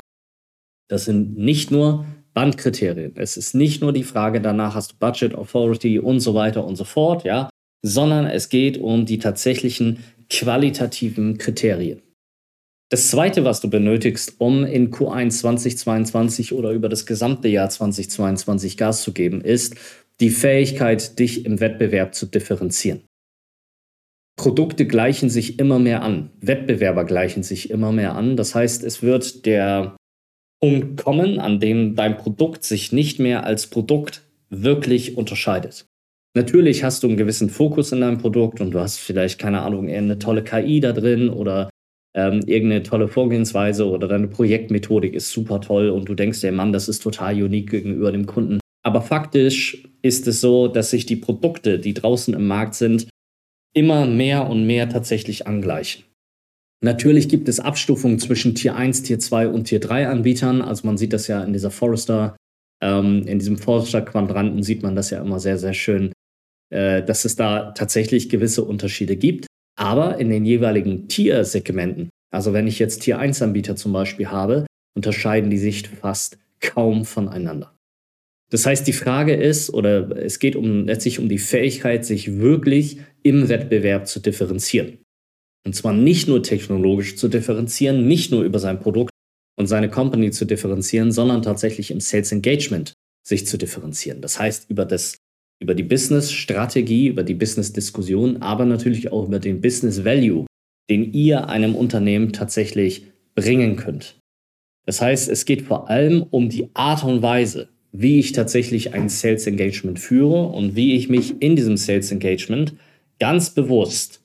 das 0.88 1.04
sind 1.04 1.38
nicht 1.38 1.69
nur 1.69 2.06
Bandkriterien. 2.33 3.12
Es 3.15 3.36
ist 3.36 3.56
nicht 3.56 3.81
nur 3.81 3.92
die 3.92 4.04
Frage 4.04 4.39
danach, 4.39 4.74
hast 4.74 4.94
du 4.94 4.95
Budget, 5.00 5.36
Authority 5.36 6.00
und 6.00 6.21
so 6.21 6.33
weiter 6.33 6.65
und 6.65 6.77
so 6.77 6.86
fort, 6.86 7.25
ja, 7.25 7.50
sondern 7.83 8.25
es 8.25 8.50
geht 8.50 8.77
um 8.77 9.06
die 9.06 9.19
tatsächlichen 9.19 10.00
qualitativen 10.30 11.38
Kriterien. 11.38 12.01
Das 12.89 13.09
zweite, 13.09 13.44
was 13.44 13.59
du 13.59 13.69
benötigst, 13.69 14.35
um 14.39 14.65
in 14.65 14.91
Q1 14.91 15.39
2022 15.39 16.53
oder 16.53 16.71
über 16.71 16.89
das 16.89 17.06
gesamte 17.06 17.47
Jahr 17.47 17.69
2022 17.69 18.77
Gas 18.77 19.01
zu 19.03 19.13
geben, 19.13 19.41
ist 19.41 19.75
die 20.19 20.30
Fähigkeit, 20.30 21.18
dich 21.19 21.45
im 21.45 21.59
Wettbewerb 21.59 22.13
zu 22.13 22.27
differenzieren. 22.27 23.01
Produkte 24.36 24.86
gleichen 24.86 25.29
sich 25.29 25.59
immer 25.59 25.79
mehr 25.79 26.01
an. 26.01 26.31
Wettbewerber 26.39 27.06
gleichen 27.06 27.44
sich 27.44 27.69
immer 27.69 27.91
mehr 27.91 28.15
an. 28.15 28.36
Das 28.36 28.56
heißt, 28.56 28.83
es 28.83 29.01
wird 29.01 29.45
der 29.45 29.95
Punkt 30.62 31.03
kommen, 31.03 31.39
an 31.39 31.59
dem 31.59 31.95
dein 31.95 32.18
Produkt 32.18 32.63
sich 32.63 32.91
nicht 32.91 33.19
mehr 33.19 33.44
als 33.44 33.68
Produkt 33.68 34.21
wirklich 34.50 35.18
unterscheidet. 35.18 35.86
Natürlich 36.35 36.83
hast 36.83 37.03
du 37.03 37.07
einen 37.07 37.18
gewissen 37.18 37.50
Fokus 37.50 37.91
in 37.91 38.01
deinem 38.01 38.18
Produkt 38.18 38.59
und 38.59 38.71
du 38.71 38.80
hast 38.80 38.97
vielleicht, 38.97 39.39
keine 39.39 39.62
Ahnung, 39.62 39.88
eine 39.88 40.18
tolle 40.18 40.44
KI 40.44 40.80
da 40.80 40.91
drin 40.91 41.30
oder 41.30 41.69
ähm, 42.15 42.41
irgendeine 42.45 42.83
tolle 42.83 43.07
Vorgehensweise 43.07 43.88
oder 43.88 44.07
deine 44.07 44.27
Projektmethodik 44.27 45.13
ist 45.13 45.31
super 45.31 45.62
toll 45.62 45.89
und 45.89 46.09
du 46.09 46.15
denkst 46.15 46.41
dir, 46.41 46.51
Mann, 46.51 46.74
das 46.74 46.89
ist 46.89 47.03
total 47.03 47.41
unique 47.41 47.69
gegenüber 47.69 48.12
dem 48.12 48.25
Kunden. 48.25 48.59
Aber 48.83 49.01
faktisch 49.01 49.83
ist 50.01 50.27
es 50.27 50.41
so, 50.41 50.68
dass 50.68 50.89
sich 50.89 51.06
die 51.06 51.15
Produkte, 51.15 51.80
die 51.80 51.94
draußen 51.94 52.33
im 52.33 52.47
Markt 52.47 52.75
sind, 52.75 53.07
immer 53.75 54.06
mehr 54.06 54.50
und 54.50 54.65
mehr 54.65 54.89
tatsächlich 54.89 55.47
angleichen. 55.47 56.03
Natürlich 56.83 57.29
gibt 57.29 57.47
es 57.47 57.59
Abstufungen 57.59 58.19
zwischen 58.19 58.56
Tier 58.56 58.75
1, 58.75 59.03
Tier 59.03 59.19
2 59.19 59.47
und 59.47 59.65
Tier 59.65 59.79
3 59.79 60.09
Anbietern. 60.09 60.62
Also 60.62 60.86
man 60.86 60.97
sieht 60.97 61.13
das 61.13 61.27
ja 61.27 61.44
in 61.44 61.53
dieser 61.53 61.71
Forrester, 61.71 62.36
ähm, 62.83 63.24
in 63.25 63.39
diesem 63.39 63.57
Forrester-Quadranten 63.57 64.63
sieht 64.63 64.83
man 64.83 64.95
das 64.95 65.09
ja 65.09 65.21
immer 65.21 65.39
sehr, 65.39 65.57
sehr 65.57 65.74
schön, 65.74 66.12
dass 66.74 67.25
es 67.25 67.36
da 67.36 67.72
tatsächlich 67.72 68.30
gewisse 68.30 68.64
Unterschiede 68.64 69.16
gibt. 69.16 69.46
Aber 69.75 70.20
in 70.20 70.30
den 70.30 70.46
jeweiligen 70.46 71.08
Tier-Segmenten, 71.08 72.10
also 72.31 72.54
wenn 72.54 72.68
ich 72.68 72.80
jetzt 72.80 73.02
Tier 73.02 73.20
1 73.20 73.42
Anbieter 73.42 73.75
zum 73.75 73.94
Beispiel 73.94 74.28
habe, 74.28 74.66
unterscheiden 74.96 75.50
die 75.50 75.58
sich 75.58 75.88
fast 75.88 76.38
kaum 76.60 77.06
voneinander. 77.06 77.75
Das 78.50 78.65
heißt, 78.65 78.86
die 78.88 78.94
Frage 78.94 79.34
ist, 79.34 79.72
oder 79.74 80.15
es 80.15 80.38
geht 80.38 80.56
um, 80.56 80.86
letztlich 80.86 81.20
um 81.20 81.27
die 81.27 81.39
Fähigkeit, 81.39 82.06
sich 82.06 82.38
wirklich 82.38 82.98
im 83.24 83.50
Wettbewerb 83.50 84.08
zu 84.08 84.20
differenzieren. 84.20 85.00
Und 85.65 85.74
zwar 85.74 85.94
nicht 85.94 86.27
nur 86.27 86.44
technologisch 86.44 87.15
zu 87.15 87.30
differenzieren, 87.30 88.06
nicht 88.08 88.32
nur 88.32 88.44
über 88.44 88.60
sein 88.60 88.80
Produkt 88.80 89.12
und 89.58 89.68
seine 89.68 89.89
Company 89.89 90.32
zu 90.32 90.46
differenzieren, 90.46 91.12
sondern 91.12 91.42
tatsächlich 91.42 91.89
im 91.89 92.00
Sales 92.00 92.32
Engagement 92.32 92.94
sich 93.25 93.48
zu 93.48 93.58
differenzieren. 93.58 94.22
Das 94.22 94.39
heißt, 94.39 94.70
über, 94.70 94.86
das, 94.86 95.18
über 95.63 95.75
die 95.75 95.84
Business-Strategie, 95.84 97.08
über 97.08 97.24
die 97.24 97.34
Business-Diskussion, 97.34 98.41
aber 98.41 98.65
natürlich 98.65 99.13
auch 99.13 99.27
über 99.27 99.39
den 99.39 99.62
Business-Value, 99.62 100.46
den 100.89 101.13
ihr 101.13 101.48
einem 101.48 101.74
Unternehmen 101.74 102.34
tatsächlich 102.34 103.08
bringen 103.34 103.77
könnt. 103.77 104.20
Das 104.86 105.01
heißt, 105.01 105.29
es 105.29 105.46
geht 105.46 105.62
vor 105.62 105.89
allem 105.89 106.24
um 106.29 106.50
die 106.50 106.67
Art 106.74 107.05
und 107.05 107.22
Weise, 107.22 107.70
wie 107.93 108.20
ich 108.20 108.34
tatsächlich 108.34 108.93
ein 108.93 109.08
Sales 109.08 109.48
Engagement 109.48 110.00
führe 110.00 110.48
und 110.48 110.75
wie 110.75 110.96
ich 110.98 111.08
mich 111.08 111.41
in 111.41 111.55
diesem 111.55 111.77
Sales 111.77 112.12
Engagement 112.12 112.75
ganz 113.17 113.51
bewusst 113.51 114.22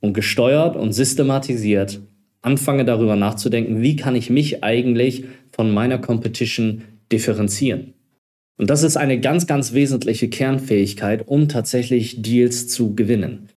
und 0.00 0.12
gesteuert 0.12 0.76
und 0.76 0.92
systematisiert 0.92 2.00
anfange 2.42 2.84
darüber 2.84 3.16
nachzudenken, 3.16 3.80
wie 3.80 3.96
kann 3.96 4.14
ich 4.14 4.28
mich 4.28 4.62
eigentlich 4.62 5.24
von 5.50 5.72
meiner 5.72 5.98
Competition 5.98 6.82
differenzieren. 7.10 7.94
Und 8.58 8.68
das 8.70 8.82
ist 8.82 8.96
eine 8.96 9.20
ganz, 9.20 9.46
ganz 9.46 9.72
wesentliche 9.72 10.28
Kernfähigkeit, 10.28 11.26
um 11.26 11.48
tatsächlich 11.48 12.22
Deals 12.22 12.68
zu 12.68 12.94
gewinnen. 12.94 13.48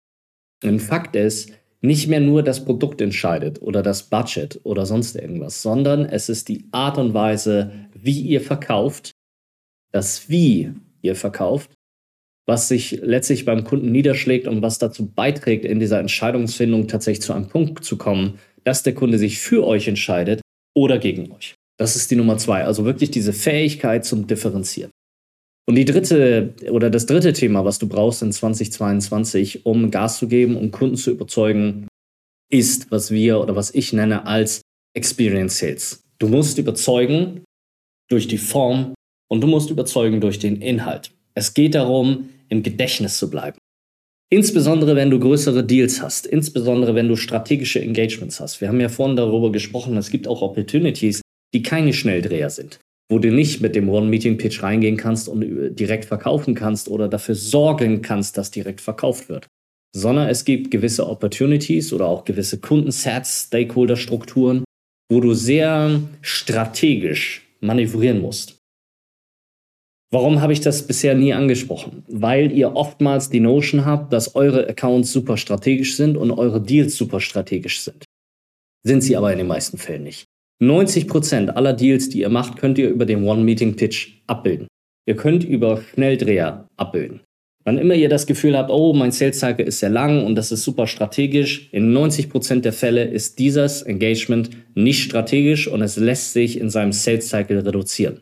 Und 0.64 0.80
Fakt 0.80 1.16
ist, 1.16 1.52
nicht 1.84 2.08
mehr 2.08 2.20
nur 2.20 2.44
das 2.44 2.64
Produkt 2.64 3.02
entscheidet 3.02 3.62
oder 3.62 3.82
das 3.82 4.04
Budget 4.04 4.60
oder 4.64 4.86
sonst 4.86 5.16
irgendwas, 5.16 5.64
sondern 5.64 6.06
es 6.06 6.30
ist 6.30 6.48
die 6.48 6.66
Art 6.72 7.00
und 7.00 7.16
Weise, 7.16 7.72
wie 7.96 8.22
ihr 8.22 8.40
verkauft 8.40 9.12
das 9.92 10.30
Wie 10.30 10.74
ihr 11.02 11.16
verkauft, 11.16 11.74
was 12.48 12.68
sich 12.68 13.00
letztlich 13.02 13.46
beim 13.46 13.64
Kunden 13.64 13.92
niederschlägt 13.92 14.48
und 14.48 14.62
was 14.62 14.80
dazu 14.80 15.08
beiträgt, 15.08 15.66
in 15.66 15.80
dieser 15.80 16.00
Entscheidungsfindung 16.00 16.88
tatsächlich 16.88 17.24
zu 17.24 17.34
einem 17.34 17.50
Punkt 17.50 17.84
zu 17.84 17.98
kommen, 17.98 18.40
dass 18.64 18.84
der 18.84 18.94
Kunde 18.94 19.18
sich 19.18 19.40
für 19.40 19.66
euch 19.66 19.88
entscheidet 19.88 20.42
oder 20.76 20.98
gegen 20.98 21.32
euch. 21.32 21.56
Das 21.78 21.96
ist 21.96 22.12
die 22.12 22.16
Nummer 22.16 22.38
zwei. 22.38 22.64
Also 22.64 22.86
wirklich 22.86 23.12
diese 23.12 23.34
Fähigkeit 23.34 24.06
zum 24.06 24.28
Differenzieren. 24.28 24.91
Und 25.68 25.76
die 25.76 25.86
dritte 25.86 26.54
oder 26.70 26.90
das 26.90 27.06
dritte 27.06 27.34
Thema, 27.34 27.64
was 27.64 27.80
du 27.80 27.88
brauchst 27.88 28.22
in 28.22 28.32
2022, 28.32 29.66
um 29.66 29.92
Gas 29.92 30.18
zu 30.18 30.28
geben, 30.28 30.58
um 30.58 30.72
Kunden 30.72 30.98
zu 30.98 31.12
überzeugen, 31.12 31.88
ist, 32.52 32.92
was 32.92 33.12
wir 33.12 33.40
oder 33.40 33.56
was 33.56 33.74
ich 33.74 33.94
nenne 33.94 34.26
als 34.26 34.62
Experience 34.94 35.60
Sales. 35.60 36.04
Du 36.20 36.28
musst 36.28 36.58
überzeugen 36.58 37.44
durch 38.10 38.28
die 38.28 38.38
Form 38.38 38.94
und 39.30 39.42
du 39.42 39.48
musst 39.48 39.70
überzeugen 39.70 40.20
durch 40.20 40.40
den 40.40 40.62
Inhalt. 40.62 41.12
Es 41.34 41.54
geht 41.54 41.76
darum, 41.76 42.30
im 42.50 42.64
Gedächtnis 42.64 43.18
zu 43.18 43.30
bleiben. 43.30 43.58
Insbesondere 44.30 44.96
wenn 44.96 45.10
du 45.10 45.20
größere 45.20 45.64
Deals 45.64 46.02
hast, 46.02 46.26
insbesondere 46.26 46.96
wenn 46.96 47.08
du 47.08 47.16
strategische 47.16 47.82
Engagements 47.82 48.40
hast. 48.40 48.62
Wir 48.62 48.68
haben 48.68 48.80
ja 48.80 48.90
vorhin 48.90 49.16
darüber 49.16 49.52
gesprochen, 49.52 49.98
es 49.98 50.10
gibt 50.10 50.28
auch 50.28 50.42
Opportunities, 50.42 51.22
die 51.54 51.64
keine 51.64 51.94
Schnelldreher 51.94 52.50
sind, 52.50 52.80
wo 53.12 53.20
du 53.20 53.30
nicht 53.30 53.60
mit 53.60 53.76
dem 53.76 53.90
One-Meeting-Pitch 53.90 54.64
reingehen 54.64 54.96
kannst 54.96 55.28
und 55.28 55.76
direkt 55.76 56.06
verkaufen 56.06 56.56
kannst 56.56 56.88
oder 56.88 57.10
dafür 57.10 57.36
sorgen 57.36 58.02
kannst, 58.02 58.38
dass 58.38 58.52
direkt 58.52 58.80
verkauft 58.80 59.28
wird. 59.28 59.48
Sondern 59.94 60.30
es 60.30 60.46
gibt 60.46 60.72
gewisse 60.72 61.06
Opportunities 61.10 61.92
oder 61.92 62.06
auch 62.06 62.24
gewisse 62.24 62.62
Kundensets, 62.62 63.48
Stakeholder-Strukturen, 63.48 64.64
wo 65.12 65.20
du 65.20 65.34
sehr 65.34 66.00
strategisch 66.22 67.46
manövrieren 67.60 68.22
musst. 68.22 68.56
Warum 70.14 70.40
habe 70.40 70.54
ich 70.54 70.62
das 70.62 70.88
bisher 70.88 71.14
nie 71.14 71.34
angesprochen? 71.34 72.04
Weil 72.08 72.54
ihr 72.54 72.78
oftmals 72.78 73.30
die 73.30 73.42
Notion 73.42 73.84
habt, 73.84 74.14
dass 74.14 74.36
eure 74.36 74.70
Accounts 74.70 75.12
super 75.12 75.36
strategisch 75.36 75.98
sind 75.98 76.16
und 76.16 76.32
eure 76.32 76.62
Deals 76.62 76.96
super 76.96 77.20
strategisch 77.20 77.82
sind. 77.82 78.06
Sind 78.84 79.02
sie 79.02 79.18
aber 79.18 79.34
in 79.34 79.38
den 79.38 79.48
meisten 79.48 79.78
Fällen 79.78 80.04
nicht. 80.04 80.31
90% 80.62 81.50
aller 81.50 81.74
Deals, 81.74 82.10
die 82.10 82.20
ihr 82.20 82.30
macht, 82.30 82.58
könnt 82.58 82.78
ihr 82.78 82.90
über 82.90 83.06
den 83.06 83.24
One-Meeting-Pitch 83.24 84.22
abbilden. 84.28 84.68
Ihr 85.08 85.16
könnt 85.16 85.44
über 85.44 85.82
Schnelldreher 85.82 86.68
abbilden. 86.78 87.22
Wann 87.64 87.78
immer 87.78 87.94
ihr 87.94 88.10
das 88.10 88.26
Gefühl 88.26 88.58
habt, 88.58 88.72
oh, 88.72 88.94
mein 88.94 89.12
Sales 89.12 89.40
Cycle 89.40 89.66
ist 89.66 89.80
sehr 89.80 89.90
lang 89.90 90.26
und 90.26 90.36
das 90.36 90.52
ist 90.52 90.64
super 90.64 90.88
strategisch, 90.88 91.70
in 91.72 91.96
90% 91.96 92.62
der 92.62 92.74
Fälle 92.74 93.04
ist 93.04 93.38
dieses 93.38 93.84
Engagement 93.84 94.50
nicht 94.74 95.04
strategisch 95.04 95.68
und 95.68 95.82
es 95.82 95.98
lässt 95.98 96.34
sich 96.34 96.60
in 96.60 96.70
seinem 96.70 96.92
Sales 96.92 97.30
Cycle 97.30 97.60
reduzieren. 97.60 98.22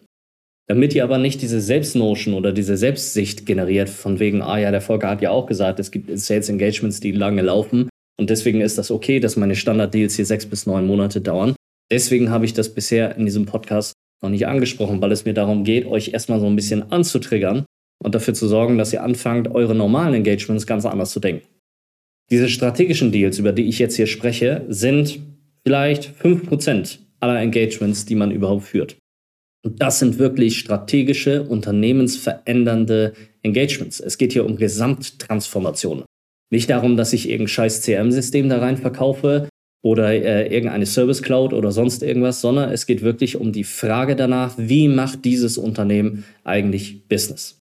Damit 0.67 0.93
ihr 0.93 1.03
aber 1.03 1.17
nicht 1.17 1.41
diese 1.41 1.61
Selbstnotion 1.61 2.33
oder 2.33 2.51
diese 2.51 2.77
Selbstsicht 2.77 3.45
generiert, 3.45 3.89
von 3.89 4.19
wegen, 4.19 4.41
ah 4.41 4.59
ja, 4.59 4.71
der 4.71 4.81
Volker 4.81 5.09
hat 5.09 5.21
ja 5.21 5.31
auch 5.31 5.45
gesagt, 5.45 5.79
es 5.79 5.89
gibt 5.91 6.17
Sales 6.19 6.49
Engagements, 6.49 6.99
die 6.99 7.11
lange 7.11 7.41
laufen 7.41 7.89
und 8.19 8.29
deswegen 8.29 8.61
ist 8.61 8.77
das 8.77 8.91
okay, 8.91 9.19
dass 9.19 9.37
meine 9.37 9.55
Standard-Deals 9.55 10.15
hier 10.15 10.25
sechs 10.25 10.45
bis 10.45 10.65
neun 10.65 10.85
Monate 10.85 11.21
dauern. 11.21 11.55
Deswegen 11.91 12.29
habe 12.29 12.45
ich 12.45 12.53
das 12.53 12.73
bisher 12.73 13.15
in 13.15 13.25
diesem 13.25 13.45
Podcast 13.45 13.93
noch 14.21 14.29
nicht 14.29 14.47
angesprochen, 14.47 15.01
weil 15.01 15.11
es 15.11 15.25
mir 15.25 15.33
darum 15.33 15.63
geht, 15.63 15.85
euch 15.85 16.09
erstmal 16.09 16.39
so 16.39 16.45
ein 16.45 16.55
bisschen 16.55 16.91
anzutriggern 16.91 17.65
und 18.03 18.15
dafür 18.15 18.33
zu 18.33 18.47
sorgen, 18.47 18.77
dass 18.77 18.93
ihr 18.93 19.03
anfangt, 19.03 19.49
eure 19.49 19.75
normalen 19.75 20.13
Engagements 20.13 20.67
ganz 20.67 20.85
anders 20.85 21.11
zu 21.11 21.19
denken. 21.19 21.47
Diese 22.29 22.49
strategischen 22.49 23.11
Deals, 23.11 23.39
über 23.39 23.51
die 23.51 23.67
ich 23.67 23.79
jetzt 23.79 23.95
hier 23.95 24.07
spreche, 24.07 24.65
sind 24.69 25.19
vielleicht 25.63 26.13
5% 26.21 26.99
aller 27.19 27.41
Engagements, 27.41 28.05
die 28.05 28.15
man 28.15 28.31
überhaupt 28.31 28.65
führt. 28.65 28.97
Und 29.65 29.81
das 29.81 29.99
sind 29.99 30.19
wirklich 30.19 30.59
strategische, 30.59 31.43
unternehmensverändernde 31.43 33.13
Engagements. 33.41 33.99
Es 33.99 34.17
geht 34.17 34.33
hier 34.33 34.45
um 34.45 34.55
Gesamttransformation. 34.55 36.05
Nicht 36.51 36.69
darum, 36.69 36.97
dass 36.97 37.13
ich 37.13 37.27
irgendein 37.27 37.49
scheiß 37.49 37.81
CRM-System 37.81 38.47
da 38.47 38.59
rein 38.59 38.77
verkaufe 38.77 39.48
oder 39.81 40.11
äh, 40.11 40.53
irgendeine 40.53 40.85
Service 40.85 41.21
Cloud 41.21 41.53
oder 41.53 41.71
sonst 41.71 42.03
irgendwas, 42.03 42.41
sondern 42.41 42.71
es 42.71 42.85
geht 42.85 43.01
wirklich 43.01 43.37
um 43.37 43.51
die 43.51 43.63
Frage 43.63 44.15
danach, 44.15 44.55
wie 44.57 44.87
macht 44.87 45.23
dieses 45.25 45.57
Unternehmen 45.57 46.25
eigentlich 46.43 47.07
Business? 47.07 47.57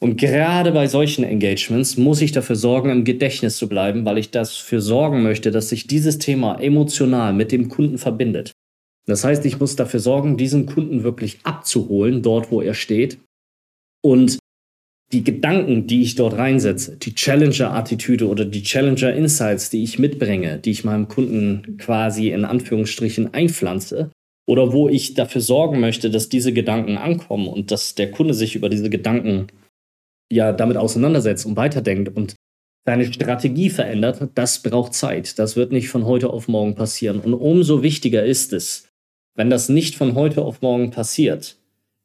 Und 0.00 0.16
gerade 0.16 0.72
bei 0.72 0.88
solchen 0.88 1.22
Engagements 1.22 1.96
muss 1.96 2.22
ich 2.22 2.32
dafür 2.32 2.56
sorgen, 2.56 2.90
im 2.90 3.04
Gedächtnis 3.04 3.56
zu 3.56 3.68
bleiben, 3.68 4.04
weil 4.04 4.18
ich 4.18 4.32
dafür 4.32 4.80
sorgen 4.80 5.22
möchte, 5.22 5.52
dass 5.52 5.68
sich 5.68 5.86
dieses 5.86 6.18
Thema 6.18 6.60
emotional 6.60 7.32
mit 7.32 7.52
dem 7.52 7.68
Kunden 7.68 7.98
verbindet. 7.98 8.50
Das 9.06 9.22
heißt, 9.22 9.44
ich 9.46 9.60
muss 9.60 9.76
dafür 9.76 10.00
sorgen, 10.00 10.36
diesen 10.36 10.66
Kunden 10.66 11.04
wirklich 11.04 11.38
abzuholen, 11.44 12.22
dort 12.22 12.50
wo 12.50 12.60
er 12.60 12.74
steht. 12.74 13.18
Und 14.04 14.38
die 15.12 15.24
Gedanken, 15.24 15.86
die 15.86 16.02
ich 16.02 16.14
dort 16.14 16.34
reinsetze, 16.34 16.96
die 16.96 17.14
Challenger-Attitüde 17.14 18.26
oder 18.26 18.44
die 18.44 18.62
Challenger-Insights, 18.62 19.70
die 19.70 19.82
ich 19.82 19.98
mitbringe, 19.98 20.58
die 20.58 20.70
ich 20.70 20.84
meinem 20.84 21.08
Kunden 21.08 21.76
quasi 21.78 22.30
in 22.30 22.44
Anführungsstrichen 22.44 23.34
einpflanze, 23.34 24.10
oder 24.46 24.72
wo 24.72 24.88
ich 24.88 25.14
dafür 25.14 25.40
sorgen 25.40 25.80
möchte, 25.80 26.10
dass 26.10 26.28
diese 26.28 26.52
Gedanken 26.52 26.96
ankommen 26.96 27.46
und 27.46 27.70
dass 27.70 27.94
der 27.94 28.10
Kunde 28.10 28.34
sich 28.34 28.56
über 28.56 28.68
diese 28.68 28.90
Gedanken 28.90 29.46
ja 30.32 30.52
damit 30.52 30.76
auseinandersetzt 30.76 31.46
und 31.46 31.56
weiterdenkt 31.56 32.16
und 32.16 32.34
seine 32.84 33.12
Strategie 33.12 33.70
verändert, 33.70 34.30
das 34.34 34.60
braucht 34.60 34.94
Zeit. 34.94 35.38
Das 35.38 35.54
wird 35.54 35.70
nicht 35.70 35.88
von 35.88 36.04
heute 36.04 36.30
auf 36.30 36.48
morgen 36.48 36.74
passieren. 36.74 37.20
Und 37.20 37.34
umso 37.34 37.82
wichtiger 37.82 38.24
ist 38.24 38.52
es, 38.52 38.88
wenn 39.36 39.50
das 39.50 39.68
nicht 39.68 39.94
von 39.94 40.16
heute 40.16 40.42
auf 40.42 40.62
morgen 40.62 40.90
passiert, 40.90 41.56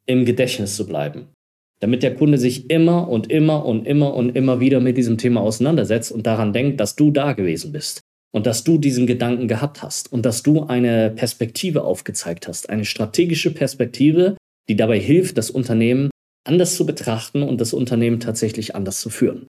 im 0.05 0.23
Gedächtnis 0.23 0.75
zu 0.75 0.85
bleiben. 0.85 1.29
Damit 1.79 2.01
der 2.03 2.15
Kunde 2.15 2.37
sich 2.37 2.69
immer 2.69 3.07
und 3.07 3.31
immer 3.31 3.65
und 3.65 3.85
immer 3.85 4.13
und 4.13 4.35
immer 4.35 4.59
wieder 4.59 4.79
mit 4.79 4.97
diesem 4.97 5.17
Thema 5.17 5.41
auseinandersetzt 5.41 6.11
und 6.11 6.25
daran 6.25 6.53
denkt, 6.53 6.79
dass 6.79 6.95
du 6.95 7.11
da 7.11 7.33
gewesen 7.33 7.71
bist 7.71 8.01
und 8.31 8.45
dass 8.45 8.63
du 8.63 8.77
diesen 8.77 9.07
Gedanken 9.07 9.47
gehabt 9.47 9.83
hast 9.83 10.11
und 10.11 10.25
dass 10.25 10.43
du 10.43 10.63
eine 10.63 11.11
Perspektive 11.11 11.83
aufgezeigt 11.83 12.47
hast, 12.47 12.69
eine 12.69 12.85
strategische 12.85 13.53
Perspektive, 13.53 14.37
die 14.69 14.75
dabei 14.75 14.99
hilft, 14.99 15.37
das 15.37 15.49
Unternehmen 15.49 16.09
anders 16.47 16.75
zu 16.75 16.85
betrachten 16.85 17.43
und 17.43 17.61
das 17.61 17.73
Unternehmen 17.73 18.19
tatsächlich 18.19 18.75
anders 18.75 19.01
zu 19.01 19.09
führen. 19.09 19.47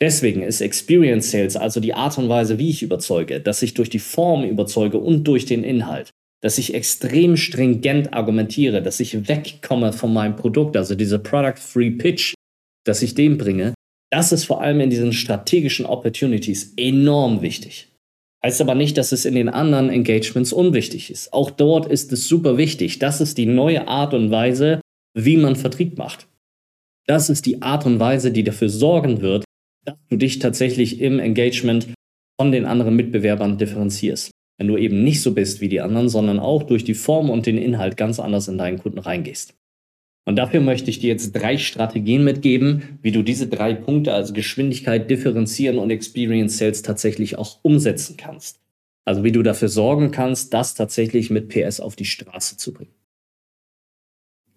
Deswegen 0.00 0.42
ist 0.42 0.60
Experience 0.60 1.30
Sales, 1.30 1.56
also 1.56 1.80
die 1.80 1.94
Art 1.94 2.18
und 2.18 2.28
Weise, 2.28 2.58
wie 2.58 2.70
ich 2.70 2.82
überzeuge, 2.82 3.40
dass 3.40 3.62
ich 3.62 3.74
durch 3.74 3.88
die 3.88 4.00
Form 4.00 4.44
überzeuge 4.44 4.98
und 4.98 5.24
durch 5.24 5.46
den 5.46 5.62
Inhalt, 5.62 6.10
dass 6.44 6.58
ich 6.58 6.74
extrem 6.74 7.38
stringent 7.38 8.12
argumentiere, 8.12 8.82
dass 8.82 9.00
ich 9.00 9.28
wegkomme 9.28 9.94
von 9.94 10.12
meinem 10.12 10.36
Produkt, 10.36 10.76
also 10.76 10.94
diese 10.94 11.18
Product-Free 11.18 11.92
Pitch, 11.92 12.34
dass 12.84 13.00
ich 13.00 13.14
den 13.14 13.38
bringe, 13.38 13.72
das 14.12 14.30
ist 14.30 14.44
vor 14.44 14.60
allem 14.60 14.80
in 14.80 14.90
diesen 14.90 15.14
strategischen 15.14 15.86
Opportunities 15.86 16.74
enorm 16.76 17.40
wichtig. 17.40 17.88
Heißt 18.44 18.60
aber 18.60 18.74
nicht, 18.74 18.98
dass 18.98 19.12
es 19.12 19.24
in 19.24 19.36
den 19.36 19.48
anderen 19.48 19.88
Engagements 19.88 20.52
unwichtig 20.52 21.10
ist. 21.10 21.32
Auch 21.32 21.50
dort 21.50 21.86
ist 21.86 22.12
es 22.12 22.28
super 22.28 22.58
wichtig. 22.58 22.98
Das 22.98 23.22
ist 23.22 23.38
die 23.38 23.46
neue 23.46 23.88
Art 23.88 24.12
und 24.12 24.30
Weise, 24.30 24.82
wie 25.16 25.38
man 25.38 25.56
Vertrieb 25.56 25.96
macht. 25.96 26.28
Das 27.06 27.30
ist 27.30 27.46
die 27.46 27.62
Art 27.62 27.86
und 27.86 28.00
Weise, 28.00 28.32
die 28.32 28.44
dafür 28.44 28.68
sorgen 28.68 29.22
wird, 29.22 29.44
dass 29.86 29.96
du 30.10 30.18
dich 30.18 30.40
tatsächlich 30.40 31.00
im 31.00 31.20
Engagement 31.20 31.88
von 32.38 32.52
den 32.52 32.66
anderen 32.66 32.96
Mitbewerbern 32.96 33.56
differenzierst 33.56 34.30
wenn 34.58 34.68
du 34.68 34.76
eben 34.76 35.02
nicht 35.02 35.22
so 35.22 35.34
bist 35.34 35.60
wie 35.60 35.68
die 35.68 35.80
anderen, 35.80 36.08
sondern 36.08 36.38
auch 36.38 36.62
durch 36.62 36.84
die 36.84 36.94
Form 36.94 37.30
und 37.30 37.46
den 37.46 37.58
Inhalt 37.58 37.96
ganz 37.96 38.20
anders 38.20 38.48
in 38.48 38.58
deinen 38.58 38.78
Kunden 38.78 38.98
reingehst. 38.98 39.54
Und 40.26 40.36
dafür 40.36 40.60
möchte 40.60 40.90
ich 40.90 41.00
dir 41.00 41.08
jetzt 41.08 41.32
drei 41.32 41.58
Strategien 41.58 42.24
mitgeben, 42.24 42.98
wie 43.02 43.12
du 43.12 43.22
diese 43.22 43.46
drei 43.46 43.74
Punkte, 43.74 44.14
also 44.14 44.32
Geschwindigkeit, 44.32 45.10
Differenzieren 45.10 45.78
und 45.78 45.90
Experience 45.90 46.56
Sales 46.56 46.82
tatsächlich 46.82 47.36
auch 47.36 47.58
umsetzen 47.62 48.16
kannst. 48.16 48.60
Also 49.04 49.22
wie 49.22 49.32
du 49.32 49.42
dafür 49.42 49.68
sorgen 49.68 50.12
kannst, 50.12 50.54
das 50.54 50.74
tatsächlich 50.74 51.28
mit 51.28 51.50
PS 51.50 51.80
auf 51.80 51.94
die 51.94 52.06
Straße 52.06 52.56
zu 52.56 52.72
bringen. 52.72 52.94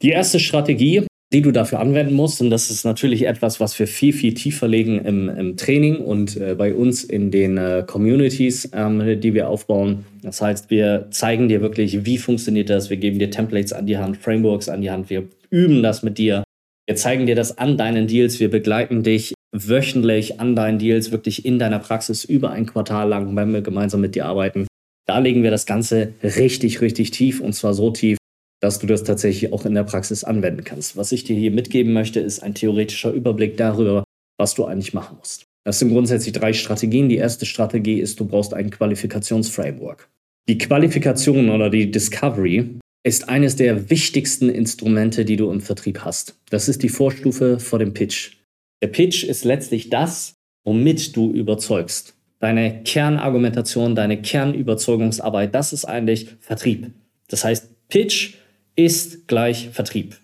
Die 0.01 0.09
erste 0.09 0.39
Strategie 0.39 1.05
die 1.33 1.41
du 1.41 1.51
dafür 1.51 1.79
anwenden 1.79 2.13
musst. 2.13 2.41
Und 2.41 2.49
das 2.49 2.69
ist 2.69 2.85
natürlich 2.85 3.25
etwas, 3.25 3.59
was 3.59 3.77
wir 3.79 3.87
viel, 3.87 4.13
viel 4.13 4.33
tiefer 4.33 4.67
legen 4.67 4.99
im, 4.99 5.29
im 5.29 5.57
Training 5.57 5.97
und 5.97 6.37
äh, 6.37 6.55
bei 6.55 6.73
uns 6.73 7.03
in 7.03 7.31
den 7.31 7.57
äh, 7.57 7.83
Communities, 7.85 8.69
ähm, 8.73 9.19
die 9.19 9.33
wir 9.33 9.49
aufbauen. 9.49 10.05
Das 10.21 10.41
heißt, 10.41 10.69
wir 10.69 11.07
zeigen 11.11 11.49
dir 11.49 11.61
wirklich, 11.61 12.05
wie 12.05 12.17
funktioniert 12.17 12.69
das. 12.69 12.89
Wir 12.89 12.97
geben 12.97 13.19
dir 13.19 13.29
Templates 13.29 13.73
an 13.73 13.85
die 13.85 13.97
Hand, 13.97 14.17
Frameworks 14.17 14.69
an 14.69 14.81
die 14.81 14.91
Hand. 14.91 15.09
Wir 15.09 15.27
üben 15.49 15.83
das 15.83 16.01
mit 16.01 16.17
dir. 16.17 16.43
Wir 16.85 16.95
zeigen 16.95 17.25
dir 17.25 17.35
das 17.35 17.57
an 17.57 17.77
deinen 17.77 18.07
Deals. 18.07 18.39
Wir 18.39 18.49
begleiten 18.49 19.03
dich 19.03 19.33
wöchentlich 19.53 20.39
an 20.39 20.55
deinen 20.55 20.79
Deals, 20.79 21.11
wirklich 21.11 21.45
in 21.45 21.59
deiner 21.59 21.79
Praxis 21.79 22.23
über 22.23 22.51
ein 22.51 22.65
Quartal 22.65 23.09
lang, 23.09 23.35
wenn 23.35 23.53
wir 23.53 23.61
gemeinsam 23.61 24.01
mit 24.01 24.15
dir 24.15 24.25
arbeiten. 24.25 24.67
Da 25.05 25.19
legen 25.19 25.43
wir 25.43 25.51
das 25.51 25.65
Ganze 25.65 26.13
richtig, 26.21 26.81
richtig 26.81 27.11
tief 27.11 27.39
und 27.41 27.53
zwar 27.53 27.73
so 27.73 27.91
tief, 27.91 28.17
dass 28.59 28.79
du 28.79 28.87
das 28.87 29.03
tatsächlich 29.03 29.53
auch 29.53 29.65
in 29.65 29.75
der 29.75 29.83
Praxis 29.83 30.23
anwenden 30.23 30.63
kannst. 30.63 30.97
Was 30.97 31.11
ich 31.11 31.23
dir 31.23 31.35
hier 31.35 31.51
mitgeben 31.51 31.93
möchte, 31.93 32.19
ist 32.19 32.41
ein 32.41 32.55
theoretischer 32.55 33.11
Überblick 33.11 33.57
darüber, 33.57 34.03
was 34.37 34.55
du 34.55 34.65
eigentlich 34.65 34.93
machen 34.93 35.17
musst. 35.17 35.45
Das 35.63 35.79
sind 35.79 35.89
grundsätzlich 35.89 36.33
drei 36.33 36.53
Strategien. 36.53 37.09
Die 37.09 37.17
erste 37.17 37.45
Strategie 37.45 37.99
ist, 37.99 38.19
du 38.19 38.25
brauchst 38.25 38.53
ein 38.53 38.69
Qualifikationsframework. 38.69 40.09
Die 40.47 40.57
Qualifikation 40.57 41.49
oder 41.49 41.69
die 41.69 41.91
Discovery 41.91 42.79
ist 43.03 43.27
eines 43.29 43.55
der 43.57 43.89
wichtigsten 43.89 44.49
Instrumente, 44.49 45.25
die 45.25 45.35
du 45.35 45.51
im 45.51 45.61
Vertrieb 45.61 45.99
hast. 45.99 46.37
Das 46.49 46.69
ist 46.69 46.83
die 46.83 46.89
Vorstufe 46.89 47.59
vor 47.59 47.79
dem 47.79 47.93
Pitch. 47.93 48.37
Der 48.81 48.87
Pitch 48.87 49.23
ist 49.23 49.43
letztlich 49.43 49.89
das, 49.89 50.33
womit 50.63 51.15
du 51.15 51.31
überzeugst. 51.31 52.15
Deine 52.39 52.83
Kernargumentation, 52.83 53.95
deine 53.95 54.21
Kernüberzeugungsarbeit, 54.21 55.53
das 55.55 55.73
ist 55.73 55.85
eigentlich 55.85 56.35
Vertrieb. 56.39 56.91
Das 57.27 57.43
heißt, 57.43 57.87
Pitch 57.89 58.35
ist 58.77 59.27
gleich 59.27 59.69
Vertrieb. 59.69 60.17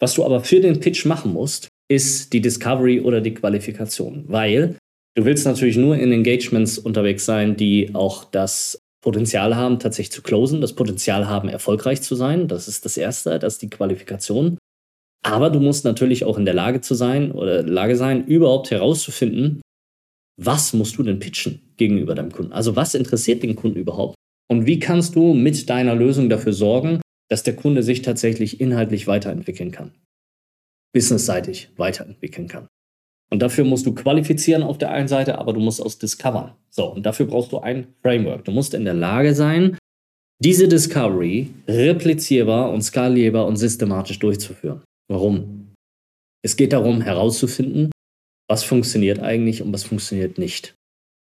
Was 0.00 0.14
du 0.14 0.24
aber 0.24 0.40
für 0.40 0.60
den 0.60 0.80
Pitch 0.80 1.06
machen 1.06 1.32
musst, 1.32 1.68
ist 1.90 2.32
die 2.32 2.40
Discovery 2.40 3.00
oder 3.00 3.20
die 3.20 3.34
Qualifikation, 3.34 4.24
weil 4.28 4.76
du 5.16 5.24
willst 5.24 5.46
natürlich 5.46 5.76
nur 5.76 5.96
in 5.96 6.12
Engagements 6.12 6.78
unterwegs 6.78 7.24
sein, 7.24 7.56
die 7.56 7.94
auch 7.94 8.24
das 8.24 8.78
Potenzial 9.02 9.56
haben, 9.56 9.78
tatsächlich 9.78 10.12
zu 10.12 10.22
closen, 10.22 10.60
das 10.60 10.74
Potenzial 10.74 11.28
haben, 11.28 11.48
erfolgreich 11.48 12.02
zu 12.02 12.14
sein. 12.14 12.48
Das 12.48 12.68
ist 12.68 12.84
das 12.84 12.96
Erste, 12.96 13.38
das 13.38 13.54
ist 13.54 13.62
die 13.62 13.70
Qualifikation. 13.70 14.58
Aber 15.24 15.50
du 15.50 15.60
musst 15.60 15.84
natürlich 15.84 16.24
auch 16.24 16.36
in 16.36 16.44
der 16.44 16.54
Lage 16.54 16.80
zu 16.80 16.94
sein 16.94 17.32
oder 17.32 17.62
Lage 17.62 17.96
sein, 17.96 18.26
überhaupt 18.26 18.70
herauszufinden, 18.70 19.60
was 20.40 20.72
musst 20.72 20.96
du 20.98 21.02
denn 21.02 21.18
pitchen 21.18 21.72
gegenüber 21.76 22.14
deinem 22.14 22.32
Kunden? 22.32 22.52
Also 22.52 22.76
was 22.76 22.94
interessiert 22.94 23.42
den 23.42 23.56
Kunden 23.56 23.78
überhaupt? 23.78 24.14
Und 24.48 24.66
wie 24.66 24.78
kannst 24.78 25.16
du 25.16 25.34
mit 25.34 25.68
deiner 25.68 25.94
Lösung 25.94 26.28
dafür 26.28 26.52
sorgen, 26.52 27.00
dass 27.28 27.42
der 27.42 27.56
Kunde 27.56 27.82
sich 27.82 28.02
tatsächlich 28.02 28.60
inhaltlich 28.60 29.06
weiterentwickeln 29.06 29.70
kann? 29.70 29.92
Businessseitig 30.94 31.70
weiterentwickeln 31.76 32.48
kann. 32.48 32.68
Und 33.30 33.40
dafür 33.42 33.64
musst 33.64 33.86
du 33.86 33.94
qualifizieren 33.94 34.62
auf 34.62 34.78
der 34.78 34.90
einen 34.90 35.08
Seite, 35.08 35.38
aber 35.38 35.52
du 35.52 35.60
musst 35.60 35.82
auch 35.82 35.94
discovern. 35.94 36.54
So, 36.70 36.86
und 36.86 37.04
dafür 37.04 37.26
brauchst 37.26 37.52
du 37.52 37.58
ein 37.58 37.94
Framework. 38.02 38.44
Du 38.44 38.52
musst 38.52 38.72
in 38.72 38.84
der 38.84 38.94
Lage 38.94 39.34
sein, 39.34 39.76
diese 40.40 40.68
Discovery 40.68 41.50
replizierbar 41.66 42.70
und 42.72 42.82
skalierbar 42.82 43.46
und 43.46 43.56
systematisch 43.56 44.18
durchzuführen. 44.18 44.82
Warum? 45.10 45.74
Es 46.42 46.56
geht 46.56 46.72
darum 46.72 47.00
herauszufinden, 47.00 47.90
was 48.48 48.64
funktioniert 48.64 49.18
eigentlich 49.18 49.62
und 49.62 49.72
was 49.72 49.84
funktioniert 49.84 50.38
nicht. 50.38 50.74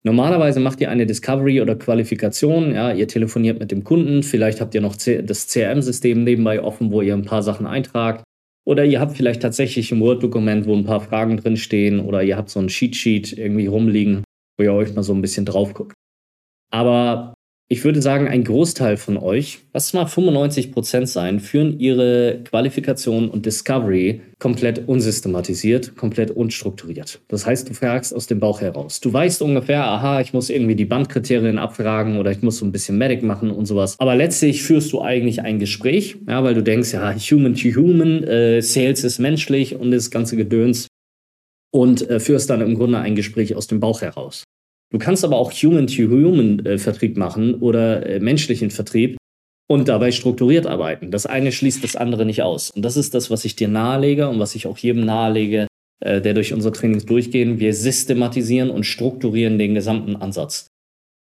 Normalerweise 0.08 0.62
macht 0.62 0.80
ihr 0.80 0.90
eine 0.90 1.06
Discovery 1.06 1.60
oder 1.60 1.76
Qualifikation, 1.76 2.74
ja, 2.74 2.94
ihr 2.94 3.10
telefoniert 3.10 3.60
mit 3.60 3.72
dem 3.72 3.84
Kunden, 3.84 4.24
vielleicht 4.24 4.62
habt 4.62 4.74
ihr 4.74 4.80
noch 4.80 4.96
das 4.96 5.48
CRM-System 5.48 6.24
nebenbei 6.24 6.64
offen, 6.64 6.92
wo 6.92 7.02
ihr 7.02 7.14
ein 7.14 7.26
paar 7.26 7.44
Sachen 7.44 7.68
eintragt. 7.68 8.24
Oder 8.66 8.86
ihr 8.86 9.02
habt 9.02 9.18
vielleicht 9.18 9.42
tatsächlich 9.42 9.92
ein 9.92 10.00
Word-Dokument, 10.00 10.66
wo 10.66 10.74
ein 10.74 10.86
paar 10.86 11.02
Fragen 11.02 11.36
drinstehen, 11.36 12.00
oder 12.00 12.24
ihr 12.24 12.38
habt 12.38 12.50
so 12.50 12.62
ein 12.62 12.70
Cheat-Sheet 12.70 13.38
irgendwie 13.38 13.68
rumliegen, 13.68 14.24
wo 14.58 14.64
ihr 14.64 14.72
euch 14.72 14.96
mal 14.96 15.04
so 15.04 15.14
ein 15.14 15.22
bisschen 15.22 15.46
drauf 15.46 15.74
guckt. 15.74 15.94
Aber 16.72 17.34
ich 17.70 17.84
würde 17.84 18.02
sagen, 18.02 18.30
ein 18.30 18.46
Großteil 18.46 18.96
von 18.96 19.18
euch, 19.18 19.60
was 19.74 19.92
mal 19.92 20.06
95 20.06 20.72
Prozent 20.72 21.10
sein, 21.10 21.42
führen 21.42 21.78
ihre 21.80 22.40
Qualifikation 22.46 23.30
und 23.30 23.46
Discovery 23.46 24.22
komplett 24.40 24.88
unsystematisiert, 24.88 25.98
komplett 25.98 26.32
unstrukturiert. 26.32 27.20
Das 27.28 27.46
heißt, 27.46 27.68
du 27.68 27.74
fragst 27.74 28.16
aus 28.16 28.26
dem 28.28 28.40
Bauch 28.40 28.62
heraus. 28.62 29.02
Du 29.02 29.12
weißt 29.12 29.42
ungefähr, 29.42 29.84
aha, 29.84 30.22
ich 30.22 30.32
muss 30.32 30.50
irgendwie 30.50 30.76
die 30.76 30.86
Bandkriterien 30.86 31.58
abfragen 31.58 32.18
oder 32.18 32.32
ich 32.32 32.42
muss 32.42 32.58
so 32.58 32.66
ein 32.66 32.72
bisschen 32.72 32.98
Medic 32.98 33.22
machen 33.22 33.52
und 33.52 33.66
sowas. 33.66 33.96
Aber 34.00 34.16
letztlich 34.16 34.64
führst 34.64 34.94
du 34.94 35.02
eigentlich 35.02 35.42
ein 35.42 35.60
Gespräch, 35.60 36.16
ja, 36.26 36.42
weil 36.46 36.54
du 36.54 36.64
denkst, 36.64 36.94
ja, 36.94 37.14
human 37.14 37.56
to 37.56 37.68
human, 37.76 38.24
äh, 38.24 38.62
Sales 38.62 39.04
ist 39.04 39.20
menschlich 39.20 39.76
und 39.76 39.92
das 39.92 40.10
ganze 40.10 40.38
Gedöns 40.38 40.88
und 41.74 42.10
äh, 42.10 42.22
führst 42.22 42.50
dann 42.50 42.62
im 42.62 42.76
Grunde 42.76 43.00
ein 43.00 43.16
Gespräch 43.16 43.56
aus 43.56 43.68
dem 43.68 43.82
Bauch 43.82 44.02
heraus. 44.02 44.46
Du 44.92 45.00
kannst 45.00 45.26
aber 45.26 45.38
auch 45.38 45.52
Human-to-Human-Vertrieb 45.52 47.18
machen 47.18 47.56
oder 47.56 48.06
äh, 48.06 48.20
menschlichen 48.20 48.72
Vertrieb 48.72 49.18
und 49.70 49.90
dabei 49.90 50.12
strukturiert 50.12 50.66
arbeiten. 50.66 51.12
Das 51.12 51.26
eine 51.26 51.52
schließt 51.52 51.84
das 51.84 51.96
andere 51.96 52.26
nicht 52.26 52.42
aus. 52.42 52.72
Und 52.72 52.84
das 52.84 52.96
ist 52.96 53.14
das, 53.14 53.30
was 53.30 53.44
ich 53.44 53.56
dir 53.56 53.68
nahelege 53.68 54.30
und 54.30 54.40
was 54.40 54.56
ich 54.56 54.66
auch 54.66 54.78
jedem 54.78 55.06
nahelege, 55.06 55.68
äh, 56.00 56.22
der 56.22 56.34
durch 56.34 56.54
unsere 56.54 56.74
Trainings 56.74 57.06
durchgehen. 57.06 57.60
Wir 57.60 57.74
systematisieren 57.74 58.70
und 58.70 58.86
strukturieren 58.86 59.60
den 59.60 59.76
gesamten 59.76 60.16
Ansatz. 60.16 60.68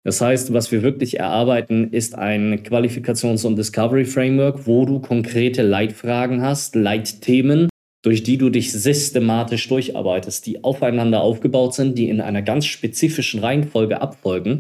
Das 0.06 0.22
heißt, 0.22 0.54
was 0.54 0.72
wir 0.72 0.82
wirklich 0.82 1.20
erarbeiten, 1.20 1.92
ist 1.92 2.16
ein 2.16 2.64
Qualifikations- 2.64 3.46
und 3.46 3.58
Discovery-Framework, 3.58 4.66
wo 4.66 4.86
du 4.86 5.00
konkrete 5.00 5.62
Leitfragen 5.62 6.42
hast, 6.42 6.76
Leitthemen, 6.76 7.68
durch 8.02 8.24
die 8.24 8.38
du 8.38 8.50
dich 8.50 8.72
systematisch 8.72 9.68
durcharbeitest, 9.68 10.46
die 10.46 10.64
aufeinander 10.64 11.22
aufgebaut 11.22 11.74
sind, 11.74 11.98
die 11.98 12.10
in 12.10 12.22
einer 12.22 12.42
ganz 12.42 12.66
spezifischen 12.66 13.42
Reihenfolge 13.42 14.02
abfolgen, 14.02 14.60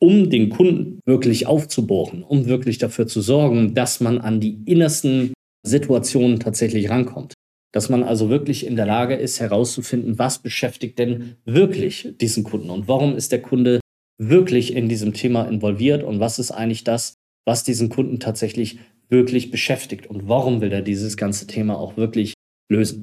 um 0.00 0.30
den 0.30 0.48
Kunden 0.48 1.00
wirklich 1.04 1.46
aufzubohren, 1.46 2.22
um 2.22 2.46
wirklich 2.46 2.78
dafür 2.78 3.06
zu 3.06 3.20
sorgen, 3.20 3.74
dass 3.74 4.00
man 4.00 4.18
an 4.18 4.40
die 4.40 4.62
innersten 4.64 5.34
Situationen 5.62 6.40
tatsächlich 6.40 6.88
rankommt. 6.88 7.34
Dass 7.72 7.88
man 7.88 8.02
also 8.02 8.30
wirklich 8.30 8.66
in 8.66 8.76
der 8.76 8.86
Lage 8.86 9.14
ist, 9.14 9.40
herauszufinden, 9.40 10.18
was 10.18 10.40
beschäftigt 10.40 10.98
denn 10.98 11.36
wirklich 11.44 12.14
diesen 12.20 12.44
Kunden 12.44 12.70
und 12.70 12.88
warum 12.88 13.14
ist 13.14 13.30
der 13.30 13.42
Kunde 13.42 13.80
wirklich 14.18 14.74
in 14.74 14.88
diesem 14.88 15.12
Thema 15.12 15.44
involviert 15.44 16.02
und 16.02 16.18
was 16.18 16.38
ist 16.38 16.50
eigentlich 16.50 16.84
das, 16.84 17.14
was 17.46 17.62
diesen 17.62 17.88
Kunden 17.88 18.20
tatsächlich 18.20 18.78
wirklich 19.08 19.50
beschäftigt 19.50 20.06
und 20.06 20.28
warum 20.28 20.60
will 20.60 20.72
er 20.72 20.82
dieses 20.82 21.16
ganze 21.16 21.46
Thema 21.46 21.78
auch 21.78 21.96
wirklich 21.96 22.34
lösen. 22.70 23.02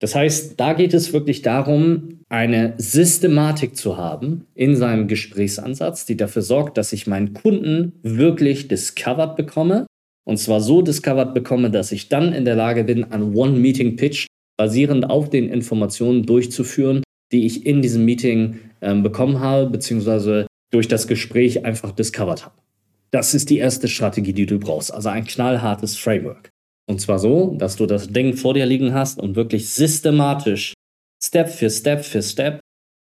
Das 0.00 0.14
heißt, 0.14 0.58
da 0.58 0.72
geht 0.72 0.94
es 0.94 1.12
wirklich 1.12 1.42
darum, 1.42 2.20
eine 2.30 2.74
Systematik 2.78 3.76
zu 3.76 3.96
haben 3.96 4.46
in 4.54 4.76
seinem 4.76 5.08
Gesprächsansatz, 5.08 6.06
die 6.06 6.16
dafür 6.16 6.42
sorgt, 6.42 6.78
dass 6.78 6.92
ich 6.92 7.06
meinen 7.06 7.34
Kunden 7.34 7.92
wirklich 8.02 8.68
discovered 8.68 9.36
bekomme. 9.36 9.86
Und 10.24 10.38
zwar 10.38 10.60
so 10.60 10.80
discovered 10.80 11.34
bekomme, 11.34 11.70
dass 11.70 11.92
ich 11.92 12.08
dann 12.08 12.32
in 12.32 12.44
der 12.44 12.54
Lage 12.56 12.84
bin, 12.84 13.04
einen 13.04 13.34
One-Meeting-Pitch 13.34 14.26
basierend 14.56 15.10
auf 15.10 15.28
den 15.28 15.48
Informationen 15.48 16.24
durchzuführen, 16.24 17.02
die 17.32 17.46
ich 17.46 17.66
in 17.66 17.82
diesem 17.82 18.04
Meeting 18.04 18.58
äh, 18.80 18.94
bekommen 18.94 19.40
habe, 19.40 19.68
beziehungsweise 19.68 20.46
durch 20.70 20.88
das 20.88 21.08
Gespräch 21.08 21.64
einfach 21.64 21.92
discovered 21.92 22.44
habe. 22.44 22.54
Das 23.10 23.34
ist 23.34 23.50
die 23.50 23.58
erste 23.58 23.88
Strategie, 23.88 24.32
die 24.32 24.46
du 24.46 24.58
brauchst, 24.58 24.94
also 24.94 25.08
ein 25.08 25.24
knallhartes 25.24 25.96
Framework. 25.96 26.50
Und 26.90 27.00
zwar 27.00 27.20
so, 27.20 27.54
dass 27.56 27.76
du 27.76 27.86
das 27.86 28.08
Ding 28.08 28.34
vor 28.34 28.52
dir 28.52 28.66
liegen 28.66 28.92
hast 28.92 29.20
und 29.20 29.36
wirklich 29.36 29.68
systematisch 29.68 30.74
Step 31.22 31.48
für 31.48 31.70
Step 31.70 32.04
für 32.04 32.20
Step 32.20 32.58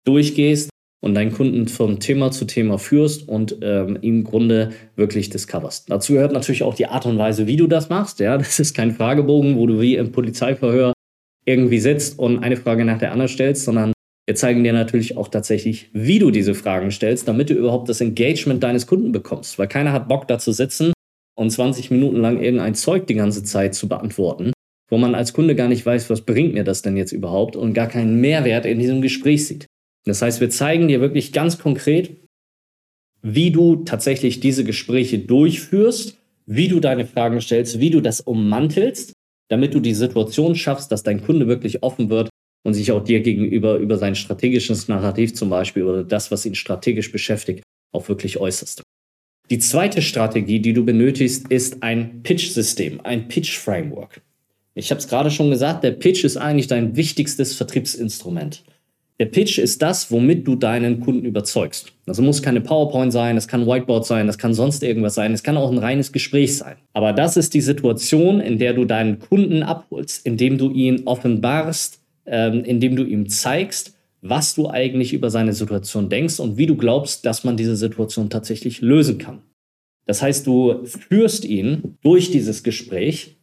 durchgehst 0.05 0.71
und 1.05 1.15
deinen 1.15 1.33
Kunden 1.33 1.69
von 1.69 2.01
Thema 2.01 2.33
zu 2.33 2.47
Thema 2.47 2.79
führst 2.79 3.29
und 3.29 3.59
ähm, 3.63 3.97
im 4.03 4.25
Grunde 4.25 4.73
wirklich 4.97 5.31
discoverst. 5.31 5.89
Dazu 5.89 6.15
gehört 6.15 6.33
natürlich 6.33 6.65
auch 6.65 6.75
die 6.75 6.89
Art 6.89 7.07
und 7.07 7.17
Weise, 7.17 7.47
wie 7.47 7.57
du 7.57 7.69
das 7.69 7.89
machst. 7.89 8.19
Ja, 8.19 8.37
das 8.37 8.59
ist 8.59 8.75
kein 8.75 8.91
Fragebogen, 8.91 9.57
wo 9.57 9.69
du 9.69 9.81
wie 9.81 9.95
im 9.95 10.11
Polizeiverhör 10.11 10.93
irgendwie 11.45 11.79
sitzt 11.79 12.19
und 12.19 12.43
eine 12.43 12.57
Frage 12.57 12.85
nach 12.85 12.99
der 12.99 13.13
anderen 13.13 13.29
stellst, 13.29 13.67
sondern 13.67 13.93
wir 14.27 14.35
zeigen 14.35 14.65
dir 14.65 14.73
natürlich 14.73 15.17
auch 15.17 15.29
tatsächlich, 15.29 15.91
wie 15.93 16.19
du 16.19 16.33
diese 16.33 16.55
Fragen 16.55 16.91
stellst, 16.91 17.29
damit 17.29 17.51
du 17.51 17.55
überhaupt 17.55 17.89
das 17.89 18.01
Engagement 18.01 18.65
deines 18.65 18.89
Kunden 18.89 19.13
bekommst. 19.13 19.61
Weil 19.61 19.69
keiner 19.69 19.93
hat 19.93 20.09
Bock 20.09 20.27
da 20.27 20.41
zu 20.41 20.51
sitzen 20.51 20.93
und 21.37 21.51
20 21.51 21.91
Minuten 21.91 22.17
lang 22.17 22.43
irgendein 22.43 22.75
Zeug 22.75 23.07
die 23.07 23.15
ganze 23.15 23.45
Zeit 23.45 23.75
zu 23.75 23.89
beantworten, 23.89 24.53
wo 24.91 24.99
man 24.99 25.15
als 25.15 25.33
Kunde 25.33 25.55
gar 25.55 25.69
nicht 25.69 25.85
weiß, 25.85 26.11
was 26.11 26.23
bringt 26.23 26.55
mir 26.55 26.65
das 26.65 26.83
denn 26.83 26.97
jetzt 26.97 27.13
überhaupt 27.13 27.57
und 27.57 27.75
gar 27.75 27.89
keinen 27.89 28.21
Mehrwert 28.21 28.67
in 28.67 28.79
diesem 28.79 29.03
Gespräch 29.03 29.47
sieht. 29.47 29.67
Das 30.05 30.23
heißt, 30.23 30.41
wir 30.41 30.51
zeigen 30.51 30.89
dir 30.89 31.01
wirklich 31.01 31.33
ganz 31.33 31.59
konkret, 31.59 32.17
wie 33.23 33.51
du 33.51 33.77
tatsächlich 33.85 34.41
diese 34.41 34.65
Gespräche 34.65 35.19
durchführst, 35.19 36.17
wie 36.47 36.69
du 36.69 36.81
deine 36.81 37.07
Fragen 37.07 37.41
stellst, 37.41 37.81
wie 37.81 37.91
du 37.91 38.01
das 38.01 38.21
ummantelst, 38.21 39.13
damit 39.49 39.75
du 39.75 39.81
die 39.81 39.95
Situation 39.95 40.55
schaffst, 40.55 40.93
dass 40.93 41.03
dein 41.03 41.23
Kunde 41.23 41.49
wirklich 41.49 41.83
offen 41.83 42.09
wird 42.09 42.31
und 42.65 42.75
sich 42.75 42.93
auch 42.93 43.03
dir 43.03 43.21
gegenüber 43.21 43.77
über 43.77 43.99
sein 43.99 44.15
strategisches 44.15 44.89
Narrativ 44.89 45.35
zum 45.35 45.51
Beispiel 45.51 45.83
oder 45.83 46.05
das, 46.05 46.31
was 46.31 46.47
ihn 46.47 46.55
strategisch 46.55 47.11
beschäftigt, 47.11 47.63
auch 47.93 48.09
wirklich 48.09 48.39
äußerst. 48.39 48.83
Die 49.49 49.61
zweite 49.61 50.03
Strategie, 50.03 50.59
die 50.59 50.73
du 50.73 50.85
benötigst, 50.85 51.49
ist 51.49 51.83
ein 51.83 52.23
Pitch-System, 52.25 53.01
ein 53.05 53.29
Pitch-Framework. 53.29 54.21
Ich 54.75 54.91
habe 54.91 54.99
es 54.99 55.07
gerade 55.07 55.31
schon 55.31 55.51
gesagt, 55.51 55.85
der 55.85 55.93
Pitch 55.93 56.25
ist 56.25 56.37
eigentlich 56.37 56.67
dein 56.67 56.97
wichtigstes 56.97 57.55
Vertriebsinstrument. 57.55 58.65
Der 59.21 59.27
Pitch 59.27 59.59
ist 59.59 59.81
das, 59.81 60.11
womit 60.11 60.47
du 60.47 60.57
deinen 60.57 61.01
Kunden 61.01 61.25
überzeugst. 61.25 61.93
Das 62.07 62.21
muss 62.21 62.43
keine 62.43 62.61
PowerPoint 62.61 63.13
sein, 63.13 63.37
das 63.37 63.47
kann 63.49 63.67
Whiteboard 63.67 64.05
sein, 64.05 64.27
das 64.27 64.37
kann 64.37 64.53
sonst 64.53 64.83
irgendwas 64.83 65.15
sein, 65.15 65.33
es 65.33 65.43
kann 65.45 65.57
auch 65.57 65.71
ein 65.71 65.79
reines 65.79 66.13
Gespräch 66.13 66.59
sein. 66.59 66.77
Aber 66.93 67.13
das 67.13 67.37
ist 67.37 67.55
die 67.55 67.63
Situation, 67.63 68.41
in 68.41 68.59
der 68.59 68.75
du 68.75 68.85
deinen 68.85 69.21
Kunden 69.21 69.63
abholst, 69.63 70.27
indem 70.27 70.59
du 70.59 70.71
ihn 70.73 71.03
offenbarst, 71.07 72.01
ähm, 72.27 72.65
indem 72.65 72.97
du 72.97 73.05
ihm 73.05 73.29
zeigst, 73.29 73.96
was 74.29 74.55
du 74.55 74.69
eigentlich 74.69 75.13
über 75.13 75.31
seine 75.31 75.53
Situation 75.53 76.09
denkst 76.09 76.41
und 76.41 76.57
wie 76.57 76.67
du 76.67 76.77
glaubst, 76.77 77.25
dass 77.27 77.45
man 77.45 77.57
diese 77.57 77.77
Situation 77.77 78.31
tatsächlich 78.31 78.81
lösen 78.81 79.19
kann. 79.19 79.43
Das 80.07 80.23
heißt, 80.23 80.47
du 80.47 80.85
führst 80.85 81.45
ihn 81.45 81.97
durch 82.03 82.31
dieses 82.31 82.63
Gespräch 82.63 83.37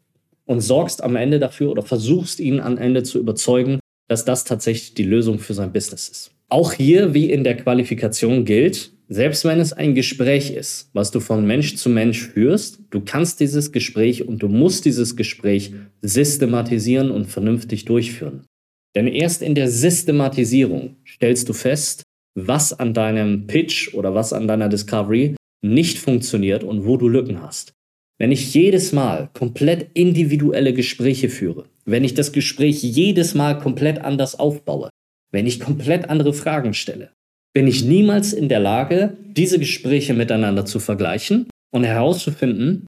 und 0.46 0.62
sorgst 0.62 1.04
am 1.04 1.16
Ende 1.16 1.40
dafür 1.40 1.72
oder 1.72 1.84
versuchst 1.84 2.40
ihn 2.40 2.60
am 2.60 2.78
Ende 2.78 3.04
zu 3.04 3.20
überzeugen, 3.20 3.80
dass 4.08 4.26
das 4.26 4.44
tatsächlich 4.44 4.94
die 4.94 5.04
Lösung 5.04 5.40
für 5.40 5.54
sein 5.54 5.74
Business 5.74 6.10
ist. 6.10 6.32
Auch 6.50 6.74
hier, 6.74 7.14
wie 7.14 7.32
in 7.32 7.44
der 7.44 7.58
Qualifikation 7.58 8.46
gilt, 8.46 8.92
selbst 9.10 9.44
wenn 9.46 9.60
es 9.60 9.74
ein 9.74 9.96
Gespräch 9.96 10.52
ist, 10.52 10.90
was 10.94 11.12
du 11.12 11.20
von 11.20 11.46
Mensch 11.46 11.76
zu 11.76 11.90
Mensch 11.90 12.28
führst, 12.28 12.80
du 12.90 13.02
kannst 13.02 13.40
dieses 13.40 13.72
Gespräch 13.72 14.28
und 14.28 14.42
du 14.42 14.48
musst 14.48 14.86
dieses 14.86 15.16
Gespräch 15.16 15.74
systematisieren 16.02 17.12
und 17.12 17.26
vernünftig 17.26 17.86
durchführen. 17.86 18.46
Denn 18.96 19.08
erst 19.08 19.42
in 19.42 19.56
der 19.56 19.70
Systematisierung 19.70 20.98
stellst 21.08 21.50
du 21.50 21.54
fest, 21.54 22.04
was 22.36 22.74
an 22.74 22.94
deinem 22.94 23.48
Pitch 23.48 23.94
oder 23.94 24.14
was 24.14 24.34
an 24.34 24.48
deiner 24.48 24.70
Discovery 24.70 25.36
nicht 25.64 25.98
funktioniert 25.98 26.64
und 26.64 26.86
wo 26.86 26.98
du 26.98 27.08
Lücken 27.08 27.42
hast. 27.42 27.74
Wenn 28.20 28.32
ich 28.32 28.54
jedes 28.54 28.92
Mal 28.92 29.30
komplett 29.34 29.90
individuelle 29.96 30.74
Gespräche 30.74 31.30
führe, 31.30 31.66
wenn 31.86 32.04
ich 32.04 32.14
das 32.14 32.32
Gespräch 32.32 32.84
jedes 32.84 33.34
Mal 33.34 33.60
komplett 33.60 34.00
anders 34.00 34.38
aufbaue, 34.40 34.90
wenn 35.32 35.48
ich 35.48 35.60
komplett 35.60 36.10
andere 36.10 36.34
Fragen 36.34 36.74
stelle, 36.74 37.12
bin 37.54 37.68
ich 37.68 37.84
niemals 37.84 38.34
in 38.34 38.50
der 38.50 38.60
Lage, 38.60 39.18
diese 39.36 39.60
Gespräche 39.60 40.14
miteinander 40.14 40.66
zu 40.66 40.80
vergleichen 40.80 41.48
und 41.72 41.84
herauszufinden, 41.84 42.86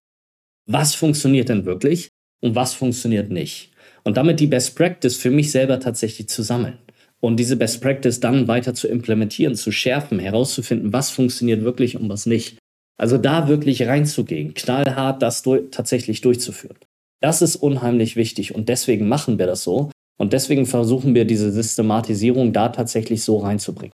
was 0.67 0.95
funktioniert 0.95 1.49
denn 1.49 1.65
wirklich 1.65 2.09
und 2.41 2.55
was 2.55 2.73
funktioniert 2.73 3.29
nicht. 3.29 3.71
Und 4.05 4.17
damit 4.17 4.39
die 4.39 4.47
Best 4.47 4.75
Practice 4.75 5.17
für 5.17 5.31
mich 5.31 5.51
selber 5.51 5.79
tatsächlich 5.79 6.29
zu 6.29 6.43
sammeln. 6.43 6.77
Und 7.19 7.37
diese 7.37 7.57
Best 7.57 7.81
Practice 7.81 8.19
dann 8.19 8.47
weiter 8.47 8.73
zu 8.73 8.87
implementieren, 8.87 9.55
zu 9.55 9.71
schärfen, 9.71 10.19
herauszufinden, 10.19 10.93
was 10.93 11.09
funktioniert 11.09 11.63
wirklich 11.63 11.97
und 11.97 12.07
was 12.07 12.25
nicht. 12.25 12.57
Also 12.97 13.17
da 13.17 13.47
wirklich 13.47 13.87
reinzugehen, 13.87 14.53
knallhart 14.53 15.21
das 15.21 15.41
durch, 15.41 15.63
tatsächlich 15.71 16.21
durchzuführen. 16.21 16.77
Das 17.21 17.41
ist 17.41 17.55
unheimlich 17.55 18.15
wichtig 18.15 18.53
und 18.53 18.69
deswegen 18.69 19.07
machen 19.07 19.39
wir 19.39 19.47
das 19.47 19.63
so. 19.63 19.89
Und 20.17 20.33
deswegen 20.33 20.65
versuchen 20.65 21.15
wir 21.15 21.25
diese 21.25 21.51
Systematisierung 21.51 22.53
da 22.53 22.69
tatsächlich 22.69 23.23
so 23.23 23.37
reinzubringen. 23.37 23.91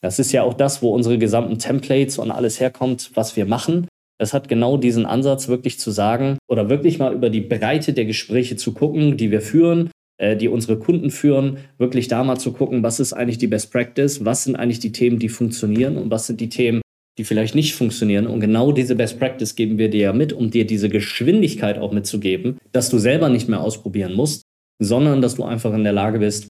Das 0.00 0.18
ist 0.18 0.32
ja 0.32 0.44
auch 0.44 0.54
das, 0.54 0.80
wo 0.80 0.94
unsere 0.94 1.18
gesamten 1.18 1.58
Templates 1.58 2.18
und 2.18 2.30
alles 2.30 2.60
herkommt, 2.60 3.10
was 3.14 3.36
wir 3.36 3.44
machen. 3.44 3.88
Es 4.20 4.34
hat 4.34 4.48
genau 4.48 4.76
diesen 4.76 5.06
Ansatz, 5.06 5.48
wirklich 5.48 5.78
zu 5.78 5.90
sagen 5.90 6.38
oder 6.48 6.68
wirklich 6.68 6.98
mal 6.98 7.14
über 7.14 7.30
die 7.30 7.40
Breite 7.40 7.92
der 7.92 8.04
Gespräche 8.04 8.56
zu 8.56 8.74
gucken, 8.74 9.16
die 9.16 9.30
wir 9.30 9.40
führen, 9.40 9.90
äh, 10.18 10.36
die 10.36 10.48
unsere 10.48 10.78
Kunden 10.78 11.10
führen, 11.10 11.58
wirklich 11.78 12.08
da 12.08 12.24
mal 12.24 12.38
zu 12.38 12.52
gucken, 12.52 12.82
was 12.82 12.98
ist 12.98 13.12
eigentlich 13.12 13.38
die 13.38 13.46
Best 13.46 13.72
Practice, 13.72 14.24
was 14.24 14.44
sind 14.44 14.56
eigentlich 14.56 14.80
die 14.80 14.92
Themen, 14.92 15.20
die 15.20 15.28
funktionieren 15.28 15.96
und 15.96 16.10
was 16.10 16.26
sind 16.26 16.40
die 16.40 16.48
Themen, 16.48 16.82
die 17.18 17.24
vielleicht 17.24 17.54
nicht 17.54 17.74
funktionieren. 17.74 18.26
Und 18.26 18.40
genau 18.40 18.72
diese 18.72 18.96
Best 18.96 19.20
Practice 19.20 19.54
geben 19.54 19.78
wir 19.78 19.88
dir 19.88 20.00
ja 20.00 20.12
mit, 20.12 20.32
um 20.32 20.50
dir 20.50 20.66
diese 20.66 20.88
Geschwindigkeit 20.88 21.78
auch 21.78 21.92
mitzugeben, 21.92 22.58
dass 22.72 22.90
du 22.90 22.98
selber 22.98 23.28
nicht 23.28 23.48
mehr 23.48 23.60
ausprobieren 23.60 24.14
musst, 24.14 24.42
sondern 24.80 25.22
dass 25.22 25.36
du 25.36 25.44
einfach 25.44 25.72
in 25.74 25.84
der 25.84 25.92
Lage 25.92 26.18
bist, 26.18 26.48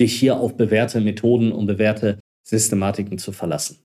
dich 0.00 0.14
hier 0.14 0.38
auf 0.38 0.56
bewährte 0.56 1.00
Methoden 1.00 1.52
und 1.52 1.66
bewährte 1.66 2.18
Systematiken 2.44 3.18
zu 3.18 3.32
verlassen. 3.32 3.78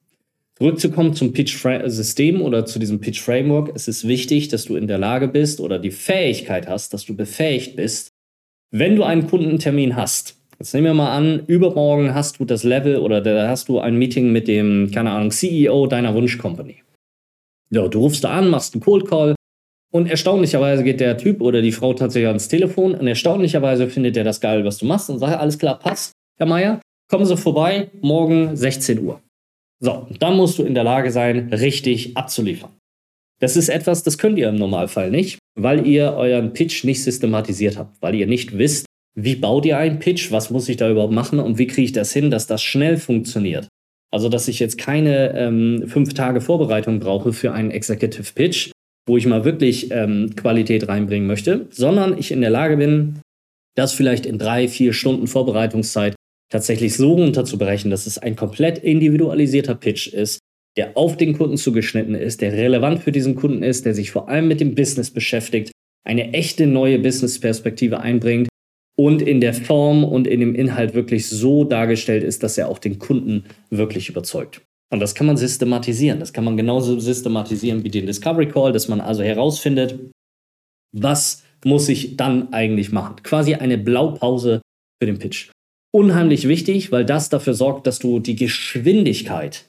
Zurückzukommen 0.57 1.13
zum 1.13 1.33
Pitch-System 1.33 2.41
oder 2.41 2.65
zu 2.65 2.79
diesem 2.79 3.01
Pitch-Framework. 3.01 3.71
Es 3.75 3.89
ist 3.89 4.07
wichtig, 4.07 4.47
dass 4.47 4.63
du 4.65 4.77
in 4.77 4.87
der 4.87 4.97
Lage 4.97 5.27
bist 5.27 5.59
oder 5.59 5.79
die 5.79 5.91
Fähigkeit 5.91 6.67
hast, 6.67 6.93
dass 6.93 7.05
du 7.05 7.13
befähigt 7.13 7.75
bist, 7.75 8.09
wenn 8.71 8.95
du 8.95 9.03
einen 9.03 9.27
Kundentermin 9.27 9.97
hast. 9.97 10.37
Jetzt 10.57 10.73
nehmen 10.73 10.87
wir 10.87 10.93
mal 10.93 11.15
an, 11.15 11.45
übermorgen 11.47 12.13
hast 12.13 12.39
du 12.39 12.45
das 12.45 12.63
Level 12.63 12.97
oder 12.97 13.19
da 13.19 13.49
hast 13.49 13.67
du 13.67 13.79
ein 13.79 13.97
Meeting 13.97 14.31
mit 14.31 14.47
dem, 14.47 14.91
keine 14.93 15.11
Ahnung, 15.11 15.31
CEO 15.31 15.87
deiner 15.87 16.13
Wunschcompany. 16.13 16.83
Ja, 17.69 17.89
du 17.89 17.99
rufst 17.99 18.23
da 18.23 18.29
an, 18.29 18.49
machst 18.49 18.73
einen 18.73 18.81
Cold 18.81 19.07
Call 19.09 19.35
und 19.91 20.09
erstaunlicherweise 20.09 20.85
geht 20.85 21.01
der 21.01 21.17
Typ 21.17 21.41
oder 21.41 21.61
die 21.61 21.73
Frau 21.73 21.93
tatsächlich 21.93 22.27
ans 22.27 22.47
Telefon 22.47 22.95
und 22.95 23.07
erstaunlicherweise 23.07 23.89
findet 23.89 24.15
er 24.15 24.23
das 24.23 24.39
geil, 24.39 24.63
was 24.63 24.77
du 24.77 24.85
machst 24.85 25.09
und 25.09 25.19
sagt, 25.19 25.37
alles 25.37 25.59
klar, 25.59 25.77
passt, 25.77 26.13
Herr 26.37 26.47
Meier, 26.47 26.79
kommen 27.09 27.25
Sie 27.25 27.35
vorbei, 27.35 27.91
morgen 27.99 28.55
16 28.55 29.03
Uhr. 29.03 29.19
So, 29.79 30.07
dann 30.19 30.37
musst 30.37 30.57
du 30.57 30.63
in 30.63 30.73
der 30.73 30.83
Lage 30.83 31.11
sein, 31.11 31.51
richtig 31.53 32.15
abzuliefern. 32.15 32.71
Das 33.39 33.57
ist 33.57 33.69
etwas, 33.69 34.03
das 34.03 34.17
könnt 34.17 34.37
ihr 34.39 34.49
im 34.49 34.55
Normalfall 34.55 35.11
nicht, 35.11 35.39
weil 35.55 35.85
ihr 35.85 36.13
euren 36.13 36.53
Pitch 36.53 36.83
nicht 36.85 37.03
systematisiert 37.03 37.77
habt, 37.77 38.01
weil 38.01 38.15
ihr 38.15 38.27
nicht 38.27 38.57
wisst, 38.57 38.85
wie 39.15 39.35
baut 39.35 39.65
ihr 39.65 39.77
einen 39.77 39.99
Pitch, 39.99 40.31
was 40.31 40.49
muss 40.49 40.69
ich 40.69 40.77
da 40.77 40.89
überhaupt 40.89 41.13
machen 41.13 41.39
und 41.39 41.57
wie 41.57 41.67
kriege 41.67 41.85
ich 41.85 41.91
das 41.91 42.13
hin, 42.13 42.31
dass 42.31 42.47
das 42.47 42.61
schnell 42.61 42.97
funktioniert. 42.97 43.67
Also, 44.11 44.29
dass 44.29 44.47
ich 44.47 44.59
jetzt 44.59 44.77
keine 44.77 45.37
ähm, 45.37 45.85
fünf 45.87 46.13
Tage 46.13 46.39
Vorbereitung 46.39 46.99
brauche 46.99 47.33
für 47.33 47.51
einen 47.51 47.71
Executive 47.71 48.33
Pitch, 48.33 48.71
wo 49.07 49.17
ich 49.17 49.25
mal 49.25 49.43
wirklich 49.43 49.91
ähm, 49.91 50.33
Qualität 50.35 50.87
reinbringen 50.87 51.27
möchte, 51.27 51.67
sondern 51.69 52.17
ich 52.17 52.31
in 52.31 52.41
der 52.41 52.49
Lage 52.49 52.77
bin, 52.77 53.19
das 53.75 53.93
vielleicht 53.93 54.25
in 54.25 54.37
drei, 54.37 54.67
vier 54.67 54.93
Stunden 54.93 55.27
Vorbereitungszeit 55.27 56.15
tatsächlich 56.55 56.95
so 56.95 57.11
runterzubrechen, 57.11 57.91
dass 57.91 58.07
es 58.07 58.17
ein 58.17 58.37
komplett 58.37 58.77
individualisierter 58.77 59.75
Pitch 59.75 60.07
ist, 60.07 60.39
der 60.77 60.95
auf 60.95 61.17
den 61.17 61.37
Kunden 61.37 61.57
zugeschnitten 61.57 62.15
ist, 62.15 62.39
der 62.39 62.53
relevant 62.53 63.03
für 63.03 63.11
diesen 63.11 63.35
Kunden 63.35 63.61
ist, 63.61 63.85
der 63.85 63.93
sich 63.93 64.11
vor 64.11 64.29
allem 64.29 64.47
mit 64.47 64.61
dem 64.61 64.73
Business 64.73 65.11
beschäftigt, 65.11 65.73
eine 66.05 66.31
echte 66.31 66.65
neue 66.65 66.97
Business-Perspektive 66.99 67.99
einbringt 67.99 68.47
und 68.97 69.21
in 69.21 69.41
der 69.41 69.53
Form 69.53 70.05
und 70.05 70.27
in 70.27 70.39
dem 70.39 70.55
Inhalt 70.55 70.93
wirklich 70.93 71.27
so 71.27 71.65
dargestellt 71.65 72.23
ist, 72.23 72.41
dass 72.41 72.57
er 72.57 72.69
auch 72.69 72.79
den 72.79 72.99
Kunden 72.99 73.43
wirklich 73.69 74.07
überzeugt. 74.07 74.61
Und 74.93 75.01
das 75.01 75.13
kann 75.13 75.27
man 75.27 75.35
systematisieren. 75.35 76.21
Das 76.21 76.31
kann 76.31 76.45
man 76.45 76.55
genauso 76.55 76.97
systematisieren 77.01 77.83
wie 77.83 77.89
den 77.89 78.05
Discovery 78.05 78.47
Call, 78.47 78.71
dass 78.71 78.87
man 78.87 79.01
also 79.01 79.23
herausfindet, 79.23 79.99
was 80.93 81.43
muss 81.65 81.89
ich 81.89 82.15
dann 82.15 82.53
eigentlich 82.53 82.93
machen. 82.93 83.17
Quasi 83.23 83.55
eine 83.55 83.77
Blaupause 83.77 84.61
für 85.01 85.07
den 85.07 85.19
Pitch 85.19 85.49
unheimlich 85.95 86.47
wichtig, 86.49 86.91
weil 86.91 87.05
das 87.05 87.29
dafür 87.29 87.53
sorgt, 87.53 87.87
dass 87.87 87.99
du 87.99 88.19
die 88.19 88.35
Geschwindigkeit 88.35 89.65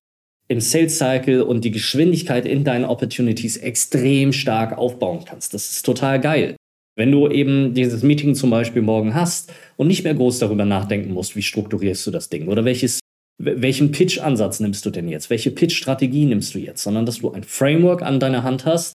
im 0.49 0.61
Sales 0.61 0.99
Cycle 0.99 1.43
und 1.43 1.65
die 1.65 1.71
Geschwindigkeit 1.71 2.47
in 2.47 2.65
deinen 2.65 2.85
Opportunities 2.85 3.57
extrem 3.57 4.33
stark 4.33 4.77
aufbauen 4.77 5.25
kannst. 5.25 5.55
Das 5.55 5.71
ist 5.71 5.87
total 5.87 6.21
geil. 6.21 6.57
Wenn 6.97 7.13
du 7.13 7.29
eben 7.29 7.75
dieses 7.75 8.03
Meeting 8.03 8.35
zum 8.35 8.51
Beispiel 8.51 8.83
morgen 8.83 9.15
hast 9.15 9.53
und 9.77 9.87
nicht 9.87 10.03
mehr 10.03 10.15
groß 10.15 10.41
darüber 10.41 10.65
nachdenken 10.65 11.13
musst, 11.13 11.37
wie 11.37 11.43
strukturierst 11.43 12.05
du 12.07 12.11
das 12.11 12.29
Ding 12.29 12.49
oder 12.49 12.65
welches, 12.65 12.99
welchen 13.39 13.93
Pitch-Ansatz 13.93 14.59
nimmst 14.59 14.85
du 14.85 14.91
denn 14.91 15.09
jetzt, 15.09 15.31
welche 15.31 15.53
Pitch-Strategie 15.53 16.25
nimmst 16.25 16.55
du 16.55 16.59
jetzt, 16.59 16.83
sondern 16.83 17.07
dass 17.07 17.19
du 17.19 17.31
ein 17.31 17.45
Framework 17.45 18.03
an 18.03 18.19
deiner 18.19 18.43
Hand 18.43 18.65
hast, 18.65 18.95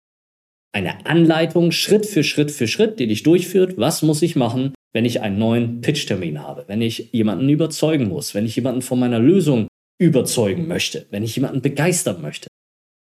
eine 0.73 1.05
Anleitung 1.05 1.71
Schritt 1.71 2.05
für 2.05 2.23
Schritt 2.23 2.51
für 2.51 2.67
Schritt, 2.67 2.99
die 2.99 3.07
dich 3.07 3.23
durchführt, 3.23 3.77
was 3.77 4.01
muss 4.01 4.21
ich 4.21 4.35
machen, 4.35 4.73
wenn 4.93 5.05
ich 5.05 5.21
einen 5.21 5.37
neuen 5.37 5.81
Pitch-Termin 5.81 6.41
habe, 6.41 6.65
wenn 6.67 6.81
ich 6.81 7.09
jemanden 7.11 7.49
überzeugen 7.49 8.07
muss, 8.07 8.33
wenn 8.33 8.45
ich 8.45 8.55
jemanden 8.55 8.81
von 8.81 8.99
meiner 8.99 9.19
Lösung 9.19 9.67
überzeugen 9.99 10.67
möchte, 10.67 11.05
wenn 11.11 11.23
ich 11.23 11.35
jemanden 11.35 11.61
begeistern 11.61 12.21
möchte. 12.21 12.47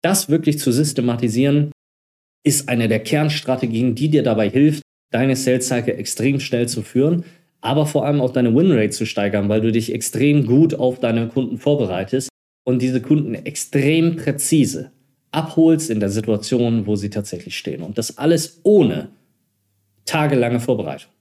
Das 0.02 0.30
wirklich 0.30 0.60
zu 0.60 0.72
systematisieren, 0.72 1.72
ist 2.46 2.70
eine 2.70 2.88
der 2.88 3.00
Kernstrategien, 3.00 3.96
die 3.96 4.10
dir 4.10 4.22
dabei 4.22 4.50
hilft, 4.50 4.84
deine 5.12 5.36
Sales 5.36 5.68
Cycle 5.68 5.96
extrem 5.96 6.40
schnell 6.40 6.68
zu 6.68 6.84
führen, 6.84 7.26
aber 7.62 7.88
vor 7.88 8.06
allem 8.06 8.22
auch 8.22 8.32
deine 8.32 8.54
Winrate 8.54 8.92
zu 8.92 9.06
steigern, 9.06 9.50
weil 9.50 9.62
du 9.62 9.72
dich 9.72 9.92
extrem 9.92 10.46
gut 10.46 10.76
auf 10.76 11.00
deine 11.00 11.28
Kunden 11.28 11.58
vorbereitest 11.58 12.30
und 12.64 12.82
diese 12.82 13.02
Kunden 13.02 13.34
extrem 13.34 14.18
präzise 14.18 14.92
abholst 15.36 15.90
in 15.90 16.00
der 16.00 16.10
Situation, 16.10 16.88
wo 16.88 16.96
sie 16.96 17.10
tatsächlich 17.10 17.58
stehen. 17.58 17.82
Und 17.82 17.98
das 17.98 18.18
alles 18.18 18.62
ohne 18.64 19.10
tagelange 20.06 20.60
Vorbereitung. 20.60 21.12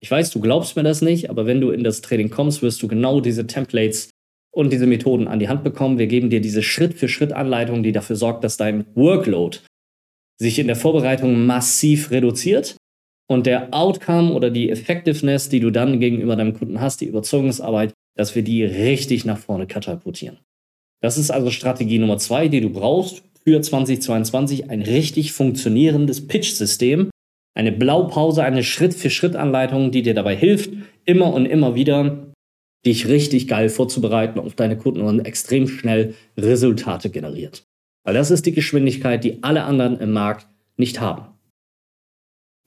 Ich 0.00 0.10
weiß, 0.10 0.30
du 0.30 0.40
glaubst 0.40 0.76
mir 0.76 0.82
das 0.82 1.02
nicht, 1.02 1.28
aber 1.28 1.46
wenn 1.46 1.60
du 1.60 1.70
in 1.70 1.84
das 1.84 2.00
Training 2.00 2.30
kommst, 2.30 2.62
wirst 2.62 2.82
du 2.82 2.88
genau 2.88 3.20
diese 3.20 3.46
Templates 3.46 4.10
und 4.50 4.72
diese 4.72 4.86
Methoden 4.86 5.28
an 5.28 5.38
die 5.38 5.48
Hand 5.48 5.62
bekommen. 5.62 5.98
Wir 5.98 6.06
geben 6.06 6.30
dir 6.30 6.40
diese 6.40 6.62
Schritt-für-Schritt-Anleitung, 6.62 7.82
die 7.82 7.92
dafür 7.92 8.16
sorgt, 8.16 8.42
dass 8.42 8.56
dein 8.56 8.86
Workload 8.94 9.58
sich 10.38 10.58
in 10.58 10.66
der 10.66 10.76
Vorbereitung 10.76 11.44
massiv 11.44 12.10
reduziert 12.10 12.76
und 13.28 13.46
der 13.46 13.74
Outcome 13.74 14.32
oder 14.32 14.50
die 14.50 14.70
Effectiveness, 14.70 15.50
die 15.50 15.60
du 15.60 15.70
dann 15.70 16.00
gegenüber 16.00 16.34
deinem 16.34 16.54
Kunden 16.54 16.80
hast, 16.80 17.02
die 17.02 17.06
Überzeugungsarbeit, 17.06 17.92
dass 18.16 18.34
wir 18.34 18.42
die 18.42 18.64
richtig 18.64 19.26
nach 19.26 19.38
vorne 19.38 19.66
katapultieren. 19.66 20.38
Das 21.02 21.18
ist 21.18 21.30
also 21.30 21.50
Strategie 21.50 21.98
Nummer 21.98 22.18
zwei, 22.18 22.48
die 22.48 22.60
du 22.60 22.70
brauchst 22.70 23.22
für 23.44 23.60
2022, 23.60 24.70
ein 24.70 24.82
richtig 24.82 25.32
funktionierendes 25.32 26.26
Pitch-System, 26.26 27.10
eine 27.56 27.72
Blaupause, 27.72 28.42
eine 28.42 28.62
Schritt-für-Schritt-Anleitung, 28.62 29.90
die 29.90 30.02
dir 30.02 30.14
dabei 30.14 30.36
hilft, 30.36 30.70
immer 31.04 31.32
und 31.32 31.46
immer 31.46 31.74
wieder 31.74 32.32
dich 32.86 33.08
richtig 33.08 33.48
geil 33.48 33.68
vorzubereiten 33.68 34.38
auf 34.38 34.54
deine 34.54 34.78
Kunden 34.78 35.02
und 35.02 35.20
extrem 35.20 35.68
schnell 35.68 36.14
Resultate 36.38 37.10
generiert. 37.10 37.64
Weil 38.04 38.14
das 38.14 38.30
ist 38.30 38.46
die 38.46 38.52
Geschwindigkeit, 38.52 39.22
die 39.24 39.42
alle 39.42 39.64
anderen 39.64 39.98
im 40.00 40.12
Markt 40.12 40.46
nicht 40.76 41.00
haben. 41.00 41.26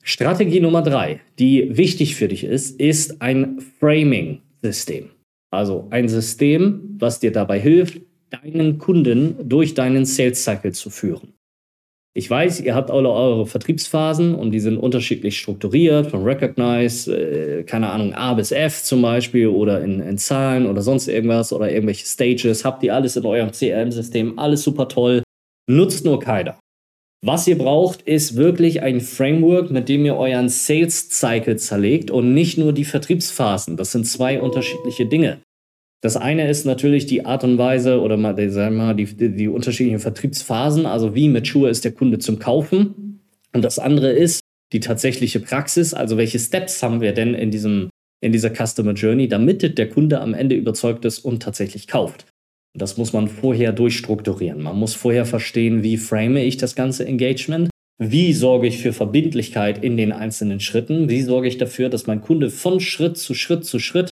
Strategie 0.03 0.59
Nummer 0.59 0.81
drei, 0.81 1.21
die 1.39 1.77
wichtig 1.77 2.15
für 2.15 2.27
dich 2.27 2.43
ist, 2.43 2.79
ist 2.79 3.21
ein 3.21 3.59
Framing-System. 3.79 5.09
Also 5.49 5.87
ein 5.91 6.09
System, 6.09 6.95
was 6.99 7.19
dir 7.19 7.31
dabei 7.31 7.59
hilft, 7.59 8.01
deinen 8.33 8.77
Kunden 8.79 9.47
durch 9.47 9.73
deinen 9.73 10.05
Sales 10.05 10.43
Cycle 10.43 10.71
zu 10.71 10.89
führen. 10.89 11.33
Ich 12.15 12.29
weiß, 12.29 12.61
ihr 12.61 12.75
habt 12.75 12.91
alle 12.91 13.09
eure 13.09 13.47
Vertriebsphasen 13.47 14.35
und 14.35 14.51
die 14.51 14.59
sind 14.59 14.77
unterschiedlich 14.77 15.39
strukturiert, 15.39 16.11
von 16.11 16.23
Recognize, 16.23 17.11
äh, 17.11 17.63
keine 17.63 17.89
Ahnung, 17.89 18.13
A 18.13 18.35
bis 18.35 18.51
F 18.51 18.83
zum 18.83 19.01
Beispiel 19.01 19.47
oder 19.47 19.81
in, 19.81 19.99
in 19.99 20.19
Zahlen 20.19 20.67
oder 20.67 20.83
sonst 20.83 21.07
irgendwas 21.07 21.51
oder 21.51 21.71
irgendwelche 21.71 22.05
Stages. 22.05 22.63
Habt 22.65 22.83
ihr 22.83 22.93
alles 22.93 23.15
in 23.15 23.25
eurem 23.25 23.51
CRM-System, 23.51 24.37
alles 24.37 24.61
super 24.61 24.87
toll. 24.87 25.23
Nutzt 25.67 26.05
nur 26.05 26.19
keiner. 26.19 26.59
Was 27.25 27.47
ihr 27.47 27.57
braucht, 27.57 28.03
ist 28.03 28.35
wirklich 28.35 28.83
ein 28.83 29.01
Framework, 29.01 29.71
mit 29.71 29.89
dem 29.89 30.05
ihr 30.05 30.15
euren 30.15 30.49
Sales 30.49 31.09
Cycle 31.09 31.55
zerlegt 31.55 32.11
und 32.11 32.33
nicht 32.33 32.59
nur 32.59 32.73
die 32.73 32.85
Vertriebsphasen. 32.85 33.75
Das 33.75 33.91
sind 33.91 34.05
zwei 34.05 34.39
unterschiedliche 34.39 35.07
Dinge. 35.07 35.39
Das 36.03 36.17
eine 36.17 36.49
ist 36.49 36.65
natürlich 36.65 37.05
die 37.05 37.25
Art 37.25 37.45
und 37.45 37.57
Weise 37.57 38.01
oder 38.01 38.17
mal, 38.17 38.35
sagen 38.51 38.75
wir 38.75 38.83
mal 38.83 38.93
die, 38.93 39.05
die, 39.05 39.47
unterschiedlichen 39.47 39.99
Vertriebsphasen, 39.99 40.85
also 40.85 41.15
wie 41.15 41.29
mature 41.29 41.69
ist 41.69 41.85
der 41.85 41.93
Kunde 41.93 42.19
zum 42.19 42.39
Kaufen. 42.39 43.21
Und 43.53 43.63
das 43.63 43.79
andere 43.79 44.11
ist 44.11 44.41
die 44.73 44.81
tatsächliche 44.81 45.39
Praxis, 45.39 45.93
also 45.93 46.17
welche 46.17 46.39
Steps 46.39 46.83
haben 46.83 46.99
wir 46.99 47.13
denn 47.13 47.33
in, 47.33 47.51
diesem, 47.51 47.89
in 48.19 48.33
dieser 48.33 48.49
Customer 48.53 48.91
Journey, 48.91 49.29
damit 49.29 49.77
der 49.77 49.87
Kunde 49.87 50.19
am 50.19 50.33
Ende 50.33 50.57
überzeugt 50.57 51.05
ist 51.05 51.19
und 51.19 51.41
tatsächlich 51.41 51.87
kauft. 51.87 52.25
Das 52.77 52.97
muss 52.97 53.13
man 53.13 53.29
vorher 53.29 53.71
durchstrukturieren. 53.71 54.61
Man 54.61 54.77
muss 54.77 54.95
vorher 54.95 55.25
verstehen, 55.25 55.83
wie 55.83 55.95
frame 55.95 56.37
ich 56.37 56.57
das 56.57 56.75
ganze 56.75 57.05
Engagement, 57.05 57.69
wie 57.97 58.33
sorge 58.33 58.67
ich 58.67 58.79
für 58.79 58.91
Verbindlichkeit 58.91 59.81
in 59.81 59.95
den 59.95 60.11
einzelnen 60.11 60.59
Schritten, 60.59 61.07
wie 61.07 61.21
sorge 61.21 61.47
ich 61.47 61.57
dafür, 61.57 61.87
dass 61.87 62.07
mein 62.07 62.19
Kunde 62.19 62.49
von 62.49 62.81
Schritt 62.81 63.17
zu 63.17 63.33
Schritt 63.33 63.63
zu 63.63 63.79
Schritt 63.79 64.09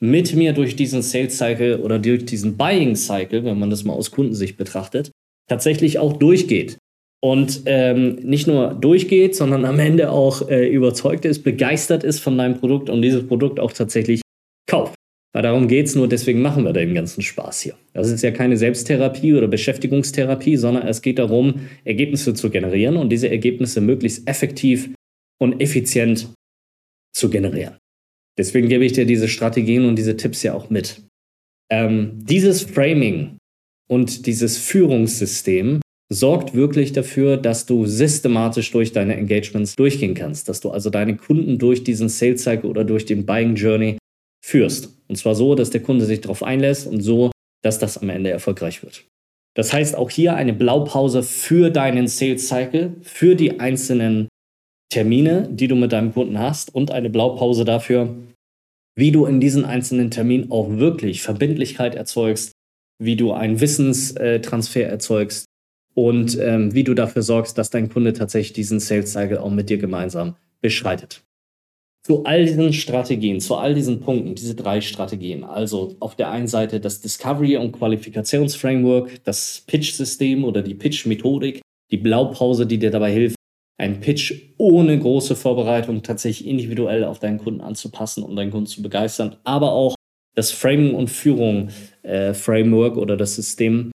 mit 0.00 0.34
mir 0.34 0.52
durch 0.52 0.76
diesen 0.76 1.02
Sales 1.02 1.38
Cycle 1.38 1.80
oder 1.80 1.98
durch 1.98 2.24
diesen 2.24 2.56
Buying 2.56 2.94
Cycle, 2.94 3.44
wenn 3.44 3.58
man 3.58 3.70
das 3.70 3.84
mal 3.84 3.94
aus 3.94 4.10
Kundensicht 4.10 4.56
betrachtet, 4.56 5.10
tatsächlich 5.48 5.98
auch 5.98 6.14
durchgeht. 6.14 6.78
Und 7.20 7.62
ähm, 7.66 8.14
nicht 8.22 8.46
nur 8.46 8.74
durchgeht, 8.74 9.34
sondern 9.34 9.64
am 9.64 9.80
Ende 9.80 10.12
auch 10.12 10.48
äh, 10.48 10.68
überzeugt 10.68 11.24
ist, 11.24 11.42
begeistert 11.42 12.04
ist 12.04 12.20
von 12.20 12.38
deinem 12.38 12.58
Produkt 12.58 12.90
und 12.90 13.02
dieses 13.02 13.26
Produkt 13.26 13.58
auch 13.58 13.72
tatsächlich 13.72 14.20
kauft. 14.70 14.94
Weil 15.32 15.42
darum 15.42 15.66
geht 15.66 15.86
es 15.86 15.94
nur, 15.96 16.08
deswegen 16.08 16.40
machen 16.40 16.64
wir 16.64 16.72
den 16.72 16.94
ganzen 16.94 17.22
Spaß 17.22 17.60
hier. 17.60 17.74
Das 17.92 18.08
ist 18.08 18.22
ja 18.22 18.30
keine 18.30 18.56
Selbsttherapie 18.56 19.34
oder 19.34 19.48
Beschäftigungstherapie, 19.48 20.56
sondern 20.56 20.86
es 20.86 21.02
geht 21.02 21.18
darum, 21.18 21.68
Ergebnisse 21.84 22.34
zu 22.34 22.50
generieren 22.50 22.96
und 22.96 23.10
diese 23.10 23.28
Ergebnisse 23.28 23.80
möglichst 23.80 24.28
effektiv 24.28 24.90
und 25.40 25.60
effizient 25.60 26.32
zu 27.12 27.30
generieren. 27.30 27.76
Deswegen 28.38 28.68
gebe 28.68 28.84
ich 28.84 28.92
dir 28.92 29.04
diese 29.04 29.28
Strategien 29.28 29.84
und 29.84 29.96
diese 29.96 30.16
Tipps 30.16 30.42
ja 30.42 30.54
auch 30.54 30.70
mit. 30.70 31.02
Ähm, 31.70 32.12
dieses 32.22 32.62
Framing 32.62 33.36
und 33.88 34.26
dieses 34.26 34.56
Führungssystem 34.56 35.80
sorgt 36.10 36.54
wirklich 36.54 36.92
dafür, 36.92 37.36
dass 37.36 37.66
du 37.66 37.84
systematisch 37.84 38.70
durch 38.70 38.92
deine 38.92 39.16
Engagements 39.16 39.76
durchgehen 39.76 40.14
kannst, 40.14 40.48
dass 40.48 40.60
du 40.60 40.70
also 40.70 40.88
deine 40.88 41.16
Kunden 41.16 41.58
durch 41.58 41.84
diesen 41.84 42.08
Sales 42.08 42.42
Cycle 42.42 42.70
oder 42.70 42.84
durch 42.84 43.04
den 43.04 43.26
Buying 43.26 43.56
Journey 43.56 43.98
führst. 44.42 44.96
Und 45.08 45.16
zwar 45.16 45.34
so, 45.34 45.54
dass 45.54 45.70
der 45.70 45.82
Kunde 45.82 46.06
sich 46.06 46.20
darauf 46.20 46.42
einlässt 46.42 46.86
und 46.86 47.02
so, 47.02 47.30
dass 47.62 47.78
das 47.78 47.98
am 47.98 48.08
Ende 48.08 48.30
erfolgreich 48.30 48.82
wird. 48.82 49.04
Das 49.54 49.72
heißt 49.72 49.96
auch 49.96 50.10
hier 50.10 50.36
eine 50.36 50.52
Blaupause 50.52 51.22
für 51.22 51.70
deinen 51.70 52.06
Sales 52.06 52.48
Cycle, 52.48 52.94
für 53.02 53.34
die 53.34 53.58
einzelnen 53.60 54.27
Termine, 54.90 55.48
die 55.50 55.68
du 55.68 55.76
mit 55.76 55.92
deinem 55.92 56.12
Kunden 56.12 56.38
hast 56.38 56.74
und 56.74 56.90
eine 56.90 57.10
Blaupause 57.10 57.64
dafür, 57.64 58.14
wie 58.96 59.12
du 59.12 59.26
in 59.26 59.40
diesen 59.40 59.64
einzelnen 59.64 60.10
Terminen 60.10 60.50
auch 60.50 60.70
wirklich 60.70 61.22
Verbindlichkeit 61.22 61.94
erzeugst, 61.94 62.52
wie 62.98 63.16
du 63.16 63.32
einen 63.32 63.60
Wissenstransfer 63.60 64.86
erzeugst 64.86 65.46
und 65.94 66.38
ähm, 66.40 66.74
wie 66.74 66.84
du 66.84 66.94
dafür 66.94 67.22
sorgst, 67.22 67.58
dass 67.58 67.70
dein 67.70 67.88
Kunde 67.90 68.12
tatsächlich 68.12 68.54
diesen 68.54 68.80
Sales 68.80 69.12
Cycle 69.12 69.38
auch 69.38 69.50
mit 69.50 69.70
dir 69.70 69.78
gemeinsam 69.78 70.36
beschreitet. 70.60 71.22
Zu 72.04 72.24
all 72.24 72.46
diesen 72.46 72.72
Strategien, 72.72 73.40
zu 73.40 73.56
all 73.56 73.74
diesen 73.74 74.00
Punkten, 74.00 74.34
diese 74.34 74.54
drei 74.54 74.80
Strategien, 74.80 75.44
also 75.44 75.96
auf 76.00 76.16
der 76.16 76.30
einen 76.30 76.46
Seite 76.46 76.80
das 76.80 77.00
Discovery- 77.00 77.56
und 77.56 77.72
Qualifikationsframework, 77.72 79.22
das 79.24 79.62
Pitch-System 79.66 80.44
oder 80.44 80.62
die 80.62 80.74
Pitch-Methodik, 80.74 81.60
die 81.90 81.96
Blaupause, 81.98 82.66
die 82.66 82.78
dir 82.78 82.90
dabei 82.90 83.12
hilft, 83.12 83.36
einen 83.78 84.00
Pitch 84.00 84.34
ohne 84.58 84.98
große 84.98 85.36
Vorbereitung 85.36 86.02
tatsächlich 86.02 86.48
individuell 86.48 87.04
auf 87.04 87.20
deinen 87.20 87.38
Kunden 87.38 87.60
anzupassen 87.60 88.22
und 88.24 88.36
deinen 88.36 88.50
Kunden 88.50 88.66
zu 88.66 88.82
begeistern, 88.82 89.36
aber 89.44 89.72
auch 89.72 89.94
das 90.34 90.50
Framing 90.50 90.94
und 90.94 91.08
Führung 91.08 91.70
äh, 92.02 92.34
Framework 92.34 92.96
oder 92.96 93.16
das 93.16 93.34
System, 93.34 93.90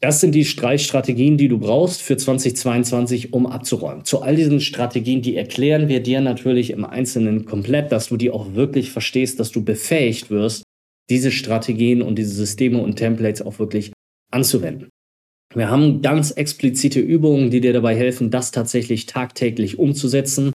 das 0.00 0.20
sind 0.20 0.34
die 0.34 0.44
drei 0.44 0.78
Strategien, 0.78 1.38
die 1.38 1.48
du 1.48 1.58
brauchst 1.58 2.02
für 2.02 2.16
2022, 2.16 3.32
um 3.32 3.46
abzuräumen. 3.46 4.04
Zu 4.04 4.20
all 4.20 4.36
diesen 4.36 4.60
Strategien, 4.60 5.22
die 5.22 5.36
erklären 5.36 5.88
wir 5.88 6.00
dir 6.00 6.20
natürlich 6.20 6.70
im 6.70 6.84
Einzelnen 6.84 7.46
komplett, 7.46 7.92
dass 7.92 8.08
du 8.08 8.16
die 8.16 8.30
auch 8.30 8.54
wirklich 8.54 8.90
verstehst, 8.90 9.40
dass 9.40 9.52
du 9.52 9.64
befähigt 9.64 10.30
wirst, 10.30 10.64
diese 11.08 11.30
Strategien 11.30 12.02
und 12.02 12.18
diese 12.18 12.34
Systeme 12.34 12.80
und 12.80 12.96
Templates 12.96 13.42
auch 13.42 13.58
wirklich 13.58 13.92
anzuwenden. 14.30 14.90
Wir 15.56 15.70
haben 15.70 16.02
ganz 16.02 16.32
explizite 16.32 17.00
Übungen, 17.00 17.50
die 17.50 17.62
dir 17.62 17.72
dabei 17.72 17.96
helfen, 17.96 18.30
das 18.30 18.50
tatsächlich 18.50 19.06
tagtäglich 19.06 19.78
umzusetzen. 19.78 20.52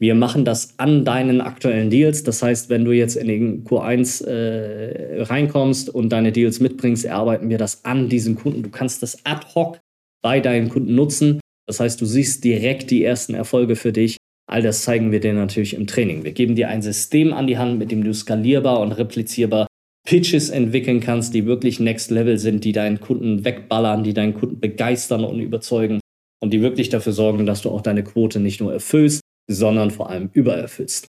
Wir 0.00 0.16
machen 0.16 0.44
das 0.44 0.76
an 0.76 1.04
deinen 1.04 1.40
aktuellen 1.40 1.88
Deals. 1.88 2.24
Das 2.24 2.42
heißt, 2.42 2.68
wenn 2.68 2.84
du 2.84 2.90
jetzt 2.90 3.14
in 3.14 3.28
den 3.28 3.64
Q1 3.64 4.24
äh, 4.26 5.22
reinkommst 5.22 5.88
und 5.88 6.08
deine 6.08 6.32
Deals 6.32 6.58
mitbringst, 6.58 7.04
erarbeiten 7.04 7.48
wir 7.48 7.58
das 7.58 7.84
an 7.84 8.08
diesen 8.08 8.34
Kunden. 8.34 8.64
Du 8.64 8.70
kannst 8.70 9.04
das 9.04 9.24
ad 9.24 9.46
hoc 9.54 9.78
bei 10.20 10.40
deinen 10.40 10.68
Kunden 10.68 10.96
nutzen. 10.96 11.38
Das 11.68 11.78
heißt, 11.78 12.00
du 12.00 12.04
siehst 12.04 12.42
direkt 12.42 12.90
die 12.90 13.04
ersten 13.04 13.34
Erfolge 13.34 13.76
für 13.76 13.92
dich. 13.92 14.16
All 14.50 14.62
das 14.62 14.82
zeigen 14.82 15.12
wir 15.12 15.20
dir 15.20 15.32
natürlich 15.32 15.74
im 15.74 15.86
Training. 15.86 16.24
Wir 16.24 16.32
geben 16.32 16.56
dir 16.56 16.70
ein 16.70 16.82
System 16.82 17.32
an 17.32 17.46
die 17.46 17.58
Hand, 17.58 17.78
mit 17.78 17.92
dem 17.92 18.02
du 18.02 18.12
skalierbar 18.12 18.80
und 18.80 18.90
replizierbar 18.90 19.68
Pitches 20.06 20.50
entwickeln 20.50 21.00
kannst, 21.00 21.34
die 21.34 21.46
wirklich 21.46 21.80
Next 21.80 22.10
Level 22.10 22.38
sind, 22.38 22.64
die 22.64 22.72
deinen 22.72 23.00
Kunden 23.00 23.44
wegballern, 23.44 24.02
die 24.02 24.14
deinen 24.14 24.34
Kunden 24.34 24.60
begeistern 24.60 25.24
und 25.24 25.40
überzeugen 25.40 26.00
und 26.42 26.52
die 26.52 26.62
wirklich 26.62 26.88
dafür 26.88 27.12
sorgen, 27.12 27.46
dass 27.46 27.62
du 27.62 27.70
auch 27.70 27.82
deine 27.82 28.02
Quote 28.02 28.40
nicht 28.40 28.60
nur 28.60 28.72
erfüllst, 28.72 29.20
sondern 29.50 29.90
vor 29.90 30.10
allem 30.10 30.30
übererfüllst. 30.32 31.06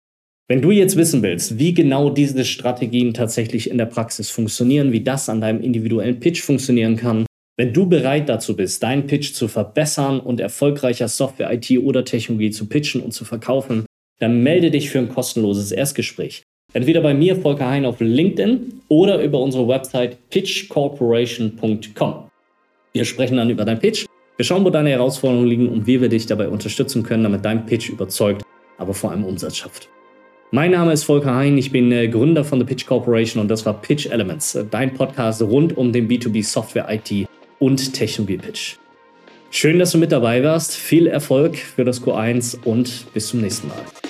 Wenn 0.48 0.62
du 0.64 0.72
jetzt 0.72 0.96
wissen 0.96 1.22
willst, 1.22 1.60
wie 1.60 1.76
genau 1.76 2.10
diese 2.10 2.44
Strategien 2.44 3.14
tatsächlich 3.14 3.70
in 3.70 3.78
der 3.78 3.86
Praxis 3.86 4.32
funktionieren, 4.32 4.92
wie 4.92 5.02
das 5.02 5.30
an 5.30 5.42
deinem 5.42 5.62
individuellen 5.62 6.20
Pitch 6.20 6.42
funktionieren 6.42 6.96
kann, 6.96 7.26
wenn 7.60 7.74
du 7.74 7.88
bereit 7.88 8.30
dazu 8.30 8.56
bist, 8.56 8.82
deinen 8.82 9.06
Pitch 9.06 9.34
zu 9.34 9.48
verbessern 9.48 10.20
und 10.20 10.40
erfolgreicher 10.40 11.08
Software, 11.08 11.54
IT 11.54 11.70
oder 11.78 12.06
Technologie 12.06 12.52
zu 12.52 12.68
pitchen 12.68 13.02
und 13.02 13.12
zu 13.12 13.26
verkaufen, 13.26 13.86
dann 14.20 14.42
melde 14.42 14.72
dich 14.72 14.90
für 14.90 15.00
ein 15.00 15.10
kostenloses 15.10 15.72
Erstgespräch. 15.72 16.42
Entweder 16.74 17.02
bei 17.02 17.14
mir, 17.14 17.36
Volker 17.36 17.68
Hein, 17.68 17.86
auf 17.86 18.00
LinkedIn 18.00 18.82
oder 18.88 19.22
über 19.24 19.40
unsere 19.40 19.68
Website 19.68 20.18
pitchcorporation.com. 20.30 22.30
Wir 22.94 23.06
sprechen 23.06 23.38
dann 23.38 23.50
über 23.50 23.66
deinen 23.66 23.80
Pitch 23.80 24.06
wir 24.40 24.46
schauen, 24.46 24.64
wo 24.64 24.70
deine 24.70 24.92
Herausforderungen 24.92 25.48
liegen 25.48 25.68
und 25.68 25.86
wie 25.86 26.00
wir 26.00 26.08
dich 26.08 26.26
dabei 26.26 26.48
unterstützen 26.48 27.04
können, 27.04 27.24
damit 27.24 27.44
dein 27.44 27.66
Pitch 27.66 27.90
überzeugt, 27.90 28.42
aber 28.78 28.94
vor 28.94 29.12
allem 29.12 29.26
Umsatz 29.26 29.58
schafft. 29.58 29.90
Mein 30.52 30.72
Name 30.72 30.94
ist 30.94 31.04
Volker 31.04 31.36
Hein, 31.36 31.58
ich 31.58 31.74
bin 31.74 31.92
äh, 31.92 32.08
Gründer 32.08 32.46
von 32.46 32.58
The 32.58 32.66
Pitch 32.66 32.86
Corporation 32.86 33.42
und 33.42 33.50
das 33.50 33.66
war 33.66 33.82
Pitch 33.82 34.06
Elements, 34.06 34.56
äh, 34.56 34.64
dein 34.64 34.94
Podcast 34.94 35.42
rund 35.42 35.76
um 35.76 35.92
den 35.92 36.08
B2B 36.08 36.42
Software, 36.42 36.88
IT 36.90 37.28
und 37.60 37.94
Technologie 37.94 38.38
Pitch. 38.38 38.78
Schön, 39.52 39.78
dass 39.78 39.92
du 39.92 39.98
mit 39.98 40.14
dabei 40.14 40.42
warst, 40.42 40.74
viel 40.74 41.08
Erfolg 41.08 41.58
für 41.58 41.84
das 41.84 42.02
Q1 42.02 42.64
und 42.64 43.08
bis 43.14 43.28
zum 43.28 43.42
nächsten 43.42 43.68
Mal. 43.68 44.09